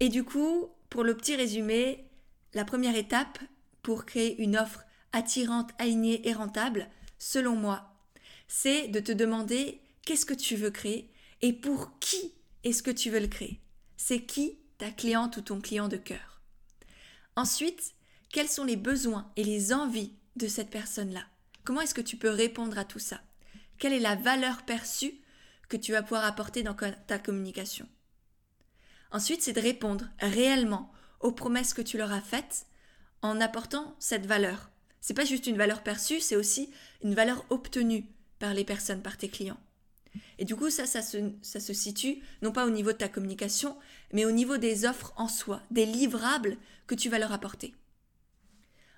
Et 0.00 0.08
du 0.08 0.24
coup, 0.24 0.68
pour 0.90 1.04
le 1.04 1.16
petit 1.16 1.36
résumé, 1.36 2.04
la 2.52 2.64
première 2.64 2.96
étape 2.96 3.38
pour 3.82 4.06
créer 4.06 4.40
une 4.42 4.56
offre 4.56 4.84
attirante, 5.12 5.70
alignée 5.78 6.26
et 6.28 6.32
rentable, 6.32 6.88
selon 7.18 7.54
moi, 7.54 7.94
c'est 8.48 8.88
de 8.88 9.00
te 9.00 9.12
demander 9.12 9.80
qu'est-ce 10.02 10.26
que 10.26 10.34
tu 10.34 10.56
veux 10.56 10.70
créer 10.70 11.10
et 11.42 11.52
pour 11.52 11.98
qui 11.98 12.34
est-ce 12.64 12.82
que 12.82 12.90
tu 12.90 13.10
veux 13.10 13.20
le 13.20 13.28
créer. 13.28 13.60
C'est 13.96 14.24
qui 14.24 14.58
ta 14.78 14.90
cliente 14.90 15.36
ou 15.36 15.40
ton 15.40 15.60
client 15.60 15.88
de 15.88 15.96
cœur. 15.96 16.40
Ensuite, 17.36 17.94
quels 18.30 18.48
sont 18.48 18.64
les 18.64 18.76
besoins 18.76 19.30
et 19.36 19.44
les 19.44 19.72
envies 19.72 20.14
de 20.36 20.48
cette 20.48 20.70
personne-là? 20.70 21.24
Comment 21.62 21.80
est-ce 21.80 21.94
que 21.94 22.00
tu 22.00 22.16
peux 22.16 22.30
répondre 22.30 22.78
à 22.78 22.84
tout 22.84 22.98
ça? 22.98 23.20
Quelle 23.78 23.92
est 23.92 24.00
la 24.00 24.16
valeur 24.16 24.64
perçue 24.64 25.14
que 25.68 25.76
tu 25.76 25.92
vas 25.92 26.02
pouvoir 26.02 26.24
apporter 26.24 26.62
dans 26.62 26.74
ta 26.74 27.18
communication? 27.18 27.88
Ensuite, 29.14 29.42
c'est 29.42 29.52
de 29.52 29.60
répondre 29.60 30.08
réellement 30.18 30.90
aux 31.20 31.30
promesses 31.30 31.72
que 31.72 31.82
tu 31.82 31.96
leur 31.96 32.12
as 32.12 32.20
faites 32.20 32.66
en 33.22 33.40
apportant 33.40 33.94
cette 34.00 34.26
valeur. 34.26 34.72
C'est 35.00 35.14
pas 35.14 35.24
juste 35.24 35.46
une 35.46 35.56
valeur 35.56 35.84
perçue, 35.84 36.18
c'est 36.18 36.34
aussi 36.34 36.72
une 37.00 37.14
valeur 37.14 37.46
obtenue 37.48 38.06
par 38.40 38.54
les 38.54 38.64
personnes, 38.64 39.02
par 39.02 39.16
tes 39.16 39.28
clients. 39.28 39.60
Et 40.40 40.44
du 40.44 40.56
coup, 40.56 40.68
ça, 40.68 40.84
ça 40.84 41.00
se, 41.00 41.30
ça 41.42 41.60
se 41.60 41.72
situe 41.72 42.24
non 42.42 42.50
pas 42.50 42.66
au 42.66 42.70
niveau 42.70 42.90
de 42.90 42.96
ta 42.96 43.08
communication, 43.08 43.76
mais 44.12 44.24
au 44.24 44.32
niveau 44.32 44.56
des 44.56 44.84
offres 44.84 45.12
en 45.16 45.28
soi, 45.28 45.62
des 45.70 45.86
livrables 45.86 46.56
que 46.88 46.96
tu 46.96 47.08
vas 47.08 47.20
leur 47.20 47.32
apporter. 47.32 47.72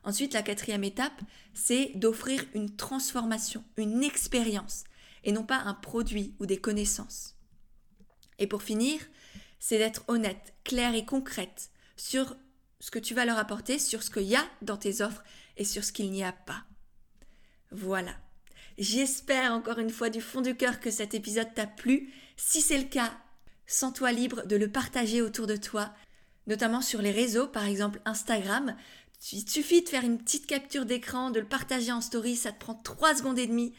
Ensuite, 0.02 0.32
la 0.32 0.42
quatrième 0.42 0.84
étape, 0.84 1.20
c'est 1.52 1.92
d'offrir 1.94 2.42
une 2.54 2.74
transformation, 2.74 3.62
une 3.76 4.02
expérience, 4.02 4.84
et 5.24 5.32
non 5.32 5.44
pas 5.44 5.58
un 5.58 5.74
produit 5.74 6.34
ou 6.40 6.46
des 6.46 6.58
connaissances. 6.58 7.34
Et 8.38 8.46
pour 8.46 8.62
finir, 8.62 9.00
c'est 9.66 9.78
d'être 9.78 10.04
honnête, 10.06 10.54
claire 10.62 10.94
et 10.94 11.04
concrète 11.04 11.70
sur 11.96 12.36
ce 12.78 12.92
que 12.92 13.00
tu 13.00 13.14
vas 13.14 13.24
leur 13.24 13.36
apporter, 13.36 13.80
sur 13.80 14.04
ce 14.04 14.10
qu'il 14.10 14.22
y 14.22 14.36
a 14.36 14.44
dans 14.62 14.76
tes 14.76 15.00
offres 15.00 15.24
et 15.56 15.64
sur 15.64 15.82
ce 15.82 15.90
qu'il 15.90 16.08
n'y 16.12 16.22
a 16.22 16.30
pas. 16.30 16.62
Voilà. 17.72 18.14
J'espère 18.78 19.52
encore 19.52 19.80
une 19.80 19.90
fois 19.90 20.08
du 20.08 20.20
fond 20.20 20.40
du 20.40 20.56
cœur 20.56 20.78
que 20.78 20.92
cet 20.92 21.14
épisode 21.14 21.52
t'a 21.52 21.66
plu. 21.66 22.12
Si 22.36 22.60
c'est 22.60 22.78
le 22.78 22.84
cas, 22.84 23.12
sens-toi 23.66 24.12
libre 24.12 24.46
de 24.46 24.54
le 24.54 24.70
partager 24.70 25.20
autour 25.20 25.48
de 25.48 25.56
toi, 25.56 25.92
notamment 26.46 26.80
sur 26.80 27.02
les 27.02 27.10
réseaux, 27.10 27.48
par 27.48 27.64
exemple 27.64 28.00
Instagram. 28.04 28.76
Il 29.32 29.50
suffit 29.50 29.82
de 29.82 29.88
faire 29.88 30.04
une 30.04 30.18
petite 30.18 30.46
capture 30.46 30.86
d'écran, 30.86 31.32
de 31.32 31.40
le 31.40 31.48
partager 31.48 31.90
en 31.90 32.00
story, 32.00 32.36
ça 32.36 32.52
te 32.52 32.60
prend 32.60 32.76
3 32.76 33.16
secondes 33.16 33.40
et 33.40 33.48
demie. 33.48 33.74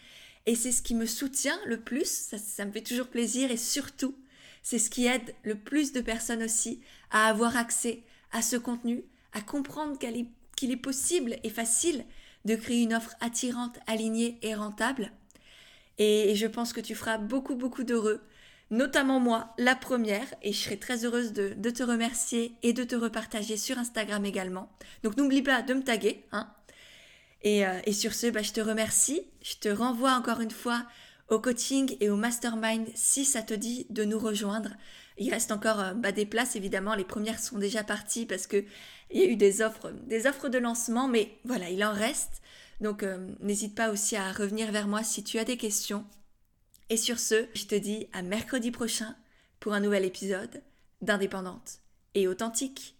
Et 0.48 0.56
c'est 0.56 0.74
ce 0.74 0.82
qui 0.82 0.96
me 0.96 1.06
soutient 1.06 1.58
le 1.66 1.80
plus, 1.80 2.30
ça, 2.36 2.66
me 2.66 2.74
fait 2.74 2.84
toujours 2.84 3.08
plaisir 3.08 3.52
et 3.52 3.58
surtout, 3.58 4.18
c'est 4.70 4.80
ce 4.80 4.90
qui 4.90 5.06
aide 5.06 5.34
le 5.44 5.56
plus 5.56 5.94
de 5.94 6.02
personnes 6.02 6.44
aussi 6.44 6.82
à 7.10 7.28
avoir 7.28 7.56
accès 7.56 8.04
à 8.34 8.42
ce 8.42 8.58
contenu, 8.58 9.06
à 9.32 9.40
comprendre 9.40 9.98
qu'il 9.98 10.72
est, 10.72 10.76
possible 10.76 11.38
et 11.42 11.50
facile 11.50 12.04
de 12.44 12.54
créer 12.58 12.82
une 12.82 12.94
offre 12.94 13.16
attirante, 13.22 13.80
alignée 13.88 14.38
et 14.42 14.56
rentable. 14.56 15.14
Et 16.00 16.36
je 16.36 16.48
pense 16.48 16.74
que 16.74 16.82
tu 16.82 16.96
feras 16.96 17.18
beaucoup, 17.18 17.56
beaucoup 17.56 17.86
d'heureux 17.86 18.20
notamment 18.70 19.22
moi, 19.22 19.54
la 19.58 19.78
première, 19.78 20.28
et 20.44 20.52
je 20.52 20.58
serai 20.58 20.76
très 20.76 21.06
heureuse 21.06 21.32
de, 21.32 21.70
te 21.70 21.84
remercier 21.84 22.54
et 22.62 22.74
de 22.74 22.84
te 22.84 22.98
repartager 22.98 23.56
sur 23.56 23.78
Instagram 23.78 24.26
également. 24.26 24.70
Donc 25.02 25.16
n'oublie 25.16 25.44
pas 25.44 25.62
de 25.62 25.76
me 25.76 25.82
taguer. 25.82 26.26
Hein. 26.34 26.54
Et, 27.42 27.66
euh, 27.66 27.80
sur 27.94 28.14
ce, 28.14 28.28
bah, 28.28 28.42
je 28.42 28.52
te 28.52 28.60
remercie. 28.60 29.22
Je 29.42 29.56
te 29.56 29.70
renvoie 29.70 30.12
encore 30.12 30.42
une 30.42 30.52
fois 30.52 30.86
au 31.30 31.40
coaching 31.40 31.98
et 32.00 32.10
au 32.10 32.16
mastermind 32.16 32.88
si 32.96 33.26
ça 33.26 33.42
te 33.42 33.54
dit 33.54 33.86
de 33.90 34.04
nous 34.04 34.20
rejoindre. 34.20 34.72
Il 35.18 35.32
reste 35.32 35.52
encore 35.52 35.80
euh, 35.80 35.94
bah, 35.94 36.12
des 36.12 36.26
places 36.26 36.56
évidemment, 36.56 36.96
les 36.96 37.04
premières 37.04 37.40
sont 37.40 37.58
déjà 37.58 37.84
parties 37.84 38.26
parce 38.26 38.48
que 38.48 38.64
il 39.10 39.20
y 39.20 39.24
a 39.24 39.28
eu 39.28 39.36
des 39.36 39.62
offres, 39.62 39.92
des 40.06 40.28
offres 40.28 40.50
de 40.50 40.58
lancement, 40.58 41.08
mais 41.08 41.38
voilà, 41.46 41.70
il 41.70 41.84
en 41.84 41.94
reste. 41.94 42.42
Donc 42.82 43.04
euh, 43.04 43.34
n'hésite 43.40 43.76
pas 43.76 43.90
aussi 43.90 44.16
à 44.16 44.32
revenir 44.32 44.72
vers 44.72 44.88
moi 44.88 45.04
si 45.04 45.24
tu 45.24 45.40
as 45.40 45.46
des 45.46 45.58
questions. 45.58 46.06
Et 46.90 46.98
sur 46.98 47.20
ce, 47.20 47.48
je 47.54 47.66
te 47.66 47.76
dis 47.76 48.08
à 48.14 48.22
mercredi 48.22 48.72
prochain 48.72 49.16
pour 49.60 49.74
un 49.74 49.80
nouvel 49.80 50.06
épisode 50.06 50.62
d'Indépendante 51.02 51.80
et 52.16 52.28
authentique. 52.28 52.97